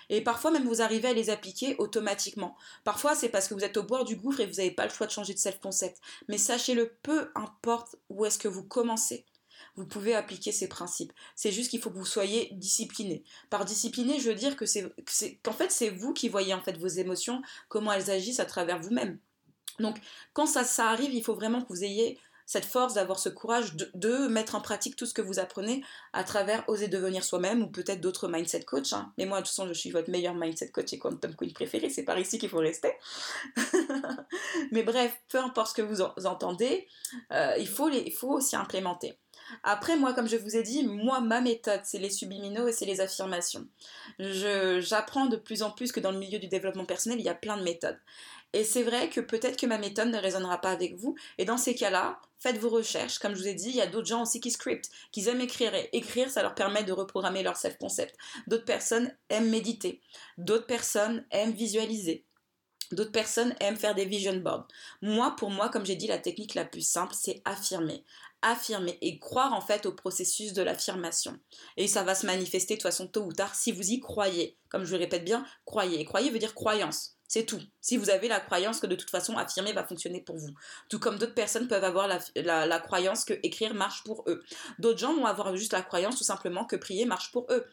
Et 0.09 0.21
parfois 0.21 0.51
même 0.51 0.66
vous 0.66 0.83
arrivez 0.83 1.09
à 1.09 1.12
les 1.12 1.31
appliquer 1.31 1.75
automatiquement. 1.79 2.57
Parfois 2.85 3.14
c'est 3.14 3.29
parce 3.29 3.49
que 3.49 3.55
vous 3.55 3.64
êtes 3.64 3.77
au 3.77 3.83
bord 3.83 4.05
du 4.05 4.16
gouffre 4.16 4.40
et 4.40 4.47
vous 4.47 4.55
n'avez 4.55 4.71
pas 4.71 4.85
le 4.85 4.92
choix 4.92 5.07
de 5.07 5.12
changer 5.12 5.35
de 5.35 5.38
self-concept. 5.38 6.01
Mais 6.29 6.38
sachez-le, 6.38 6.92
peu 7.03 7.31
importe 7.35 7.97
où 8.09 8.25
est-ce 8.25 8.38
que 8.38 8.47
vous 8.47 8.62
commencez 8.62 9.25
vous 9.77 9.87
pouvez 9.87 10.15
appliquer 10.15 10.53
ces 10.53 10.69
principes. 10.69 11.12
C'est 11.35 11.53
juste 11.53 11.71
qu'il 11.71 11.81
faut 11.81 11.91
que 11.91 11.99
vous 11.99 12.07
soyez 12.07 12.51
discipliné. 12.53 13.23
Par 13.51 13.65
discipliné, 13.65 14.19
je 14.19 14.29
veux 14.29 14.35
dire 14.35 14.57
que 14.57 14.67
c'est 14.67 14.93
qu'en 15.43 15.53
fait 15.53 15.71
c'est 15.71 15.91
vous 15.91 16.12
qui 16.12 16.29
voyez 16.29 16.55
en 16.55 16.61
fait 16.61 16.79
vos 16.79 16.87
émotions, 16.87 17.43
comment 17.69 17.93
elles 17.93 18.11
agissent 18.11 18.41
à 18.41 18.47
travers 18.47 18.81
vous-même. 18.81 19.19
Donc 19.79 19.99
quand 20.33 20.47
ça, 20.47 20.65
ça 20.65 20.89
arrive, 20.89 21.12
il 21.12 21.23
faut 21.23 21.35
vraiment 21.35 21.62
que 21.62 21.69
vous 21.69 21.85
ayez 21.85 22.19
cette 22.47 22.65
force 22.65 22.95
d'avoir 22.95 23.19
ce 23.19 23.29
courage 23.29 23.75
de, 23.75 24.29
mettre 24.29 24.55
en 24.55 24.61
pratique 24.61 24.95
tout 24.95 25.05
ce 25.05 25.12
que 25.12 25.21
vous 25.21 25.41
apprenez 25.41 25.85
à 26.12 26.23
travers 26.23 26.67
oser 26.69 26.87
devenir 26.87 27.25
soi-même 27.25 27.62
ou 27.62 27.67
peut-être 27.67 28.01
d'autres 28.01 28.29
mindset 28.29 28.62
coach. 28.62 28.93
Hein. 28.93 29.12
Mais 29.19 29.27
moi, 29.27 29.39
de 29.39 29.43
toute 29.43 29.51
façon, 29.51 29.67
je 29.67 29.75
suis 29.75 29.91
votre 29.91 30.11
meilleur 30.11 30.35
mindset 30.35 30.71
coach 30.71 30.93
et 30.93 30.99
quantum 30.99 31.35
queen 31.35 31.53
préféré. 31.53 31.91
C'est 31.91 32.05
par 32.05 32.19
ici 32.19 32.39
qu'il 32.39 32.49
faut 32.49 32.59
rester. 32.59 32.93
Mais 34.71 34.85
bref, 34.85 35.21
peu 35.29 35.39
importe 35.39 35.71
ce 35.71 35.75
que 35.75 35.83
vous, 35.83 36.01
entendez, 36.01 36.87
euh, 37.33 37.55
il, 37.59 37.69
faut 37.69 37.91
il 37.91 38.12
faut 38.12 38.31
aussi 38.31 38.55
implémenter. 38.55 39.19
Après, 39.62 39.96
moi, 39.96 40.12
comme 40.12 40.28
je 40.28 40.37
vous 40.37 40.56
ai 40.56 40.62
dit, 40.62 40.85
moi, 40.85 41.20
ma 41.20 41.40
méthode, 41.40 41.80
c'est 41.85 41.98
les 41.98 42.11
subliminaux 42.11 42.68
et 42.68 42.72
c'est 42.72 42.85
les 42.85 43.00
affirmations. 43.00 43.66
J'apprends 44.18 45.26
de 45.26 45.37
plus 45.37 45.62
en 45.62 45.70
plus 45.70 45.92
que 45.92 46.00
dans 46.00 46.12
le 46.12 46.18
milieu 46.18 46.38
du 46.38 46.48
développement 46.48 46.85
personnel, 46.85 47.20
il 47.20 47.26
y 47.26 47.28
a 47.28 47.35
plein 47.35 47.56
de 47.56 47.62
méthodes. 47.62 47.98
Et 48.52 48.64
c'est 48.64 48.82
vrai 48.82 49.11
que 49.11 49.20
peut-être 49.20 49.59
que 49.59 49.66
ma 49.66 49.76
méthode 49.76 50.09
ne 50.09 50.18
résonnera 50.18 50.61
pas 50.61 50.70
avec 50.70 50.94
vous. 50.94 51.14
Et 51.37 51.44
dans 51.44 51.59
ces 51.59 51.74
cas-là, 51.74 52.20
faites 52.38 52.59
vos 52.59 52.70
recherches. 52.70 53.18
Comme 53.18 53.35
je 53.35 53.40
vous 53.40 53.48
ai 53.48 53.54
dit, 53.54 53.68
il 53.68 53.76
y 53.76 53.82
a 53.82 53.87
d'autres 53.87 54.06
gens 54.06 54.22
aussi 54.22 54.40
qui 54.40 54.50
scriptent, 54.50 54.90
qui 55.12 55.28
aiment 55.28 55.40
écrire. 55.40 55.74
Et 55.74 55.90
écrire, 55.92 56.30
ça 56.30 56.42
leur 56.42 56.54
permet 56.54 56.85
de 56.85 56.92
reprogrammer 56.92 57.42
leur 57.42 57.56
self-concept. 57.56 58.16
D'autres 58.46 58.64
personnes 58.64 59.12
aiment 59.28 59.50
méditer. 59.50 60.00
D'autres 60.38 60.66
personnes 60.66 61.26
aiment 61.32 61.52
visualiser. 61.52 62.24
D'autres 62.92 63.12
personnes 63.12 63.54
aiment 63.61 63.76
faire 63.76 63.96
des 63.96 64.04
vision 64.04 64.37
boards. 64.37 64.68
Moi, 65.02 65.35
pour 65.37 65.50
moi, 65.50 65.68
comme 65.68 65.85
j'ai 65.85 65.96
dit, 65.96 66.06
la 66.06 66.18
technique 66.18 66.54
la 66.54 66.64
plus 66.64 66.87
simple, 66.87 67.14
c'est 67.18 67.42
affirmer. 67.44 68.04
Affirmer 68.42 68.99
et 69.01 69.18
croire 69.18 69.53
en 69.53 69.61
fait 69.61 69.87
au 69.87 69.92
processus 69.92 70.53
de 70.53 70.62
l'affirmation. 70.62 71.38
Et 71.77 71.88
ça 71.88 72.03
va 72.03 72.14
se 72.14 72.27
manifester 72.27 72.75
de 72.75 72.79
toute 72.79 72.90
façon 72.90 73.07
tôt 73.07 73.25
ou 73.25 73.33
tard 73.33 73.55
si 73.55 73.72
vous 73.72 73.90
y 73.90 74.01
croyez. 74.01 74.59
Comme 74.68 74.85
je 74.85 74.92
le 74.92 74.99
répète 74.99 75.25
bien, 75.25 75.44
croyez. 75.64 76.05
Croyez 76.05 76.31
veut 76.31 76.38
dire 76.38 76.55
croyance. 76.55 77.16
C'est 77.29 77.44
tout. 77.44 77.61
Si 77.81 77.96
vous 77.96 78.11
avez 78.11 78.29
la 78.29 78.40
croyance 78.40 78.79
que 78.79 78.87
de 78.87 78.94
toute 78.94 79.11
façon 79.11 79.37
affirmer 79.37 79.72
va 79.72 79.85
fonctionner 79.85 80.20
pour 80.20 80.37
vous. 80.37 80.55
Tout 80.88 81.01
comme 81.01 81.18
d'autres 81.18 81.35
personnes 81.35 81.66
peuvent 81.66 81.83
avoir 81.83 82.09
la, 82.09 82.66
la, 82.66 82.79
croyance 82.79 83.25
que 83.25 83.35
écrire 83.42 83.75
marche 83.75 84.05
pour 84.05 84.25
eux. 84.29 84.44
D'autres 84.79 84.99
gens 84.99 85.14
vont 85.14 85.27
avoir 85.27 85.57
juste 85.57 85.72
la 85.72 85.83
croyance 85.83 86.16
tout 86.16 86.25
simplement 86.25 86.64
que 86.64 86.77
prier 86.77 87.05
marche 87.05 87.33
pour 87.33 87.46
eux. 87.51 87.66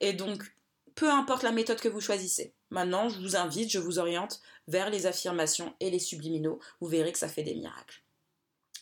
Et 0.00 0.14
donc, 0.14 0.42
peu 0.94 1.10
importe 1.10 1.42
la 1.42 1.52
méthode 1.52 1.80
que 1.80 1.88
vous 1.88 2.00
choisissez. 2.00 2.54
Maintenant, 2.70 3.08
je 3.08 3.20
vous 3.20 3.36
invite, 3.36 3.70
je 3.70 3.78
vous 3.78 3.98
oriente 3.98 4.40
vers 4.68 4.90
les 4.90 5.06
affirmations 5.06 5.74
et 5.80 5.90
les 5.90 5.98
subliminaux. 5.98 6.60
Vous 6.80 6.88
verrez 6.88 7.12
que 7.12 7.18
ça 7.18 7.28
fait 7.28 7.42
des 7.42 7.54
miracles. 7.54 8.03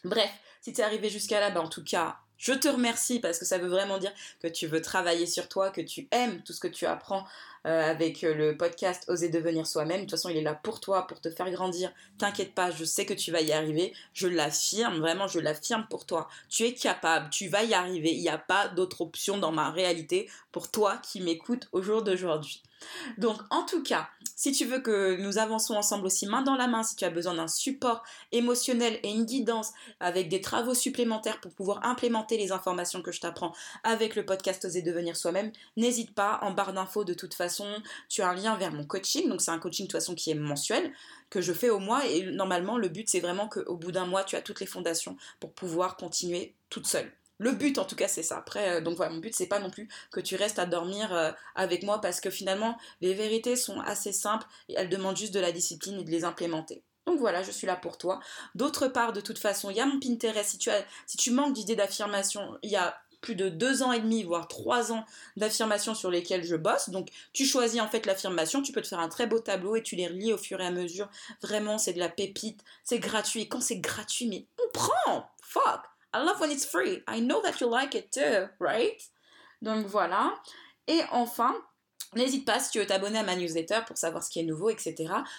Bref, 0.04 0.30
si 0.60 0.72
tu 0.72 0.80
es 0.80 0.84
arrivé 0.84 1.08
jusqu'à 1.08 1.40
là, 1.40 1.50
ben 1.50 1.60
en 1.60 1.68
tout 1.68 1.84
cas, 1.84 2.18
je 2.38 2.52
te 2.52 2.68
remercie 2.68 3.20
parce 3.20 3.38
que 3.38 3.44
ça 3.44 3.58
veut 3.58 3.68
vraiment 3.68 3.98
dire 3.98 4.12
que 4.40 4.48
tu 4.48 4.66
veux 4.66 4.82
travailler 4.82 5.26
sur 5.26 5.48
toi, 5.48 5.70
que 5.70 5.80
tu 5.80 6.08
aimes 6.10 6.42
tout 6.42 6.52
ce 6.52 6.60
que 6.60 6.68
tu 6.68 6.86
apprends 6.86 7.24
euh, 7.66 7.90
avec 7.90 8.24
euh, 8.24 8.34
le 8.34 8.56
podcast 8.56 9.04
Oser 9.08 9.28
devenir 9.28 9.66
soi-même. 9.66 9.98
De 9.98 10.02
toute 10.02 10.12
façon, 10.12 10.28
il 10.28 10.36
est 10.36 10.42
là 10.42 10.54
pour 10.54 10.80
toi, 10.80 11.06
pour 11.06 11.20
te 11.20 11.30
faire 11.30 11.50
grandir. 11.50 11.92
T'inquiète 12.18 12.54
pas, 12.54 12.70
je 12.70 12.84
sais 12.84 13.06
que 13.06 13.14
tu 13.14 13.30
vas 13.30 13.40
y 13.40 13.52
arriver. 13.52 13.92
Je 14.14 14.26
l'affirme, 14.26 14.98
vraiment, 14.98 15.28
je 15.28 15.38
l'affirme 15.38 15.86
pour 15.88 16.04
toi. 16.04 16.28
Tu 16.48 16.64
es 16.64 16.74
capable, 16.74 17.30
tu 17.30 17.48
vas 17.48 17.62
y 17.62 17.74
arriver. 17.74 18.12
Il 18.12 18.20
n'y 18.20 18.28
a 18.28 18.38
pas 18.38 18.68
d'autre 18.68 19.02
option 19.02 19.38
dans 19.38 19.52
ma 19.52 19.70
réalité 19.70 20.28
pour 20.50 20.70
toi 20.70 20.98
qui 20.98 21.20
m'écoutes 21.20 21.68
au 21.72 21.82
jour 21.82 22.02
d'aujourd'hui. 22.02 22.62
Donc 23.18 23.38
en 23.50 23.64
tout 23.64 23.82
cas, 23.82 24.08
si 24.36 24.52
tu 24.52 24.64
veux 24.64 24.80
que 24.80 25.16
nous 25.20 25.38
avançons 25.38 25.74
ensemble 25.74 26.06
aussi 26.06 26.26
main 26.26 26.42
dans 26.42 26.56
la 26.56 26.66
main, 26.66 26.82
si 26.82 26.96
tu 26.96 27.04
as 27.04 27.10
besoin 27.10 27.34
d'un 27.34 27.48
support 27.48 28.02
émotionnel 28.32 28.98
et 29.02 29.10
une 29.10 29.24
guidance 29.24 29.72
avec 30.00 30.28
des 30.28 30.40
travaux 30.40 30.74
supplémentaires 30.74 31.40
pour 31.40 31.52
pouvoir 31.52 31.84
implémenter 31.84 32.36
les 32.36 32.52
informations 32.52 33.02
que 33.02 33.12
je 33.12 33.20
t'apprends 33.20 33.54
avec 33.84 34.16
le 34.16 34.24
podcast 34.24 34.64
Oser 34.64 34.82
devenir 34.82 35.16
soi-même, 35.16 35.52
n'hésite 35.76 36.14
pas, 36.14 36.38
en 36.42 36.50
barre 36.50 36.72
d'infos 36.72 37.04
de 37.04 37.14
toute 37.14 37.34
façon, 37.34 37.51
tu 38.08 38.22
as 38.22 38.28
un 38.28 38.34
lien 38.34 38.56
vers 38.56 38.72
mon 38.72 38.84
coaching, 38.84 39.28
donc 39.28 39.40
c'est 39.40 39.50
un 39.50 39.58
coaching 39.58 39.86
de 39.86 39.90
toute 39.90 40.00
façon 40.00 40.14
qui 40.14 40.30
est 40.30 40.34
mensuel, 40.34 40.92
que 41.30 41.40
je 41.40 41.52
fais 41.52 41.70
au 41.70 41.78
mois 41.78 42.06
et 42.06 42.22
normalement 42.30 42.78
le 42.78 42.88
but 42.88 43.08
c'est 43.08 43.20
vraiment 43.20 43.48
qu'au 43.48 43.76
bout 43.76 43.92
d'un 43.92 44.06
mois 44.06 44.24
tu 44.24 44.36
as 44.36 44.42
toutes 44.42 44.60
les 44.60 44.66
fondations 44.66 45.16
pour 45.40 45.52
pouvoir 45.52 45.96
continuer 45.96 46.54
toute 46.70 46.86
seule. 46.86 47.12
Le 47.38 47.50
but, 47.50 47.78
en 47.78 47.84
tout 47.84 47.96
cas, 47.96 48.06
c'est 48.06 48.22
ça. 48.22 48.38
Après, 48.38 48.76
euh, 48.76 48.80
donc 48.80 48.96
voilà, 48.96 49.12
mon 49.12 49.18
but, 49.18 49.34
c'est 49.34 49.48
pas 49.48 49.58
non 49.58 49.68
plus 49.68 49.88
que 50.12 50.20
tu 50.20 50.36
restes 50.36 50.60
à 50.60 50.66
dormir 50.66 51.12
euh, 51.12 51.32
avec 51.56 51.82
moi 51.82 52.00
parce 52.00 52.20
que 52.20 52.30
finalement, 52.30 52.78
les 53.00 53.14
vérités 53.14 53.56
sont 53.56 53.80
assez 53.80 54.12
simples 54.12 54.46
et 54.68 54.74
elles 54.76 54.88
demandent 54.88 55.16
juste 55.16 55.34
de 55.34 55.40
la 55.40 55.50
discipline 55.50 55.98
et 55.98 56.04
de 56.04 56.10
les 56.10 56.22
implémenter. 56.22 56.84
Donc 57.06 57.18
voilà, 57.18 57.42
je 57.42 57.50
suis 57.50 57.66
là 57.66 57.74
pour 57.74 57.98
toi. 57.98 58.20
D'autre 58.54 58.86
part, 58.86 59.12
de 59.12 59.20
toute 59.20 59.40
façon, 59.40 59.70
il 59.70 59.76
y 59.76 59.80
a 59.80 59.86
mon 59.86 59.98
Pinterest. 59.98 60.50
Si 60.50 60.58
tu, 60.58 60.70
as, 60.70 60.84
si 61.08 61.16
tu 61.16 61.32
manques 61.32 61.54
d'idées 61.54 61.74
d'affirmation, 61.74 62.58
il 62.62 62.70
y 62.70 62.76
a 62.76 62.96
plus 63.22 63.34
de 63.34 63.48
deux 63.48 63.82
ans 63.82 63.92
et 63.92 64.00
demi, 64.00 64.24
voire 64.24 64.48
trois 64.48 64.92
ans 64.92 65.06
d'affirmations 65.38 65.94
sur 65.94 66.10
lesquelles 66.10 66.44
je 66.44 66.56
bosse. 66.56 66.90
Donc 66.90 67.08
tu 67.32 67.46
choisis 67.46 67.80
en 67.80 67.88
fait 67.88 68.04
l'affirmation, 68.04 68.60
tu 68.60 68.72
peux 68.72 68.82
te 68.82 68.88
faire 68.88 69.00
un 69.00 69.08
très 69.08 69.26
beau 69.26 69.38
tableau 69.38 69.76
et 69.76 69.82
tu 69.82 69.96
les 69.96 70.08
relis 70.08 70.34
au 70.34 70.38
fur 70.38 70.60
et 70.60 70.66
à 70.66 70.70
mesure. 70.70 71.08
Vraiment, 71.40 71.78
c'est 71.78 71.94
de 71.94 71.98
la 71.98 72.10
pépite, 72.10 72.62
c'est 72.84 72.98
gratuit. 72.98 73.48
Quand 73.48 73.62
c'est 73.62 73.78
gratuit, 73.78 74.26
mais 74.26 74.44
on 74.62 74.70
prend 74.72 75.30
Fuck 75.40 75.92
I 76.14 76.22
love 76.22 76.40
when 76.40 76.50
it's 76.50 76.66
free. 76.66 77.02
I 77.08 77.20
know 77.20 77.40
that 77.40 77.60
you 77.60 77.68
like 77.68 77.94
it 77.94 78.10
too, 78.10 78.48
right? 78.60 79.00
Donc 79.62 79.86
voilà. 79.86 80.34
Et 80.86 81.00
enfin, 81.10 81.54
N'hésite 82.14 82.44
pas, 82.44 82.60
si 82.60 82.70
tu 82.70 82.78
veux 82.78 82.86
t'abonner 82.86 83.18
à 83.18 83.22
ma 83.22 83.36
newsletter 83.36 83.80
pour 83.86 83.96
savoir 83.96 84.22
ce 84.22 84.28
qui 84.28 84.38
est 84.38 84.42
nouveau, 84.42 84.68
etc., 84.68 84.94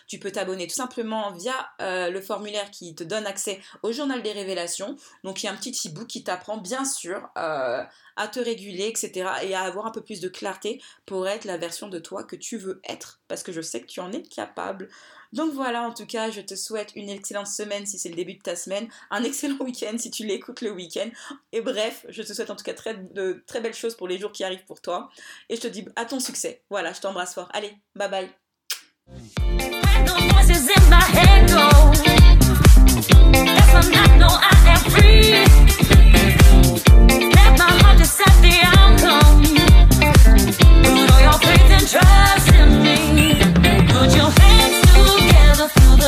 tu 0.07 0.17
peux 0.17 0.31
t'abonner 0.31 0.65
tout 0.67 0.75
simplement 0.75 1.31
via 1.31 1.53
euh, 1.81 2.09
le 2.09 2.19
formulaire 2.19 2.71
qui 2.71 2.95
te 2.95 3.03
donne 3.03 3.27
accès 3.27 3.61
au 3.83 3.91
journal 3.91 4.23
des 4.23 4.31
révélations. 4.31 4.95
Donc 5.23 5.43
il 5.43 5.45
y 5.45 5.49
a 5.49 5.51
un 5.51 5.55
petit 5.55 5.87
e-book 5.87 6.07
qui 6.07 6.23
t'apprend 6.23 6.57
bien 6.57 6.83
sûr 6.83 7.29
euh, 7.37 7.83
à 8.15 8.27
te 8.27 8.39
réguler, 8.39 8.87
etc., 8.87 9.29
et 9.43 9.53
à 9.53 9.61
avoir 9.61 9.85
un 9.85 9.91
peu 9.91 10.01
plus 10.01 10.19
de 10.19 10.29
clarté 10.29 10.81
pour 11.05 11.27
être 11.27 11.45
la 11.45 11.57
version 11.57 11.89
de 11.89 11.99
toi 11.99 12.23
que 12.23 12.35
tu 12.35 12.57
veux 12.57 12.81
être, 12.89 13.21
parce 13.27 13.43
que 13.43 13.51
je 13.51 13.61
sais 13.61 13.81
que 13.81 13.87
tu 13.87 13.99
en 13.99 14.11
es 14.11 14.23
capable. 14.23 14.89
Donc 15.33 15.53
voilà, 15.53 15.83
en 15.83 15.93
tout 15.93 16.05
cas, 16.05 16.29
je 16.29 16.41
te 16.41 16.55
souhaite 16.55 16.91
une 16.95 17.09
excellente 17.09 17.47
semaine 17.47 17.85
si 17.85 17.97
c'est 17.97 18.09
le 18.09 18.15
début 18.15 18.35
de 18.35 18.41
ta 18.41 18.55
semaine, 18.55 18.87
un 19.11 19.23
excellent 19.23 19.57
week-end 19.59 19.97
si 19.97 20.11
tu 20.11 20.25
l'écoutes 20.25 20.61
le 20.61 20.71
week-end. 20.71 21.09
Et 21.51 21.61
bref, 21.61 22.05
je 22.09 22.21
te 22.21 22.33
souhaite 22.33 22.51
en 22.51 22.55
tout 22.55 22.63
cas 22.63 22.73
de 22.93 23.43
très 23.47 23.59
belles 23.59 23.73
choses 23.73 23.95
pour 23.95 24.07
les 24.07 24.17
jours 24.17 24.31
qui 24.31 24.43
arrivent 24.43 24.65
pour 24.65 24.81
toi. 24.81 25.09
Et 25.49 25.55
je 25.55 25.61
te 25.61 25.67
dis 25.67 25.85
à 25.95 26.05
ton 26.05 26.19
succès. 26.19 26.61
Voilà, 26.69 26.93
je 26.93 27.01
t'embrasse 27.01 27.33
fort. 27.33 27.49
Allez, 27.53 27.73
bye 27.95 28.09
bye. 28.09 28.29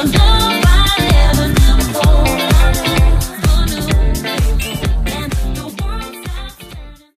love. 0.03 0.64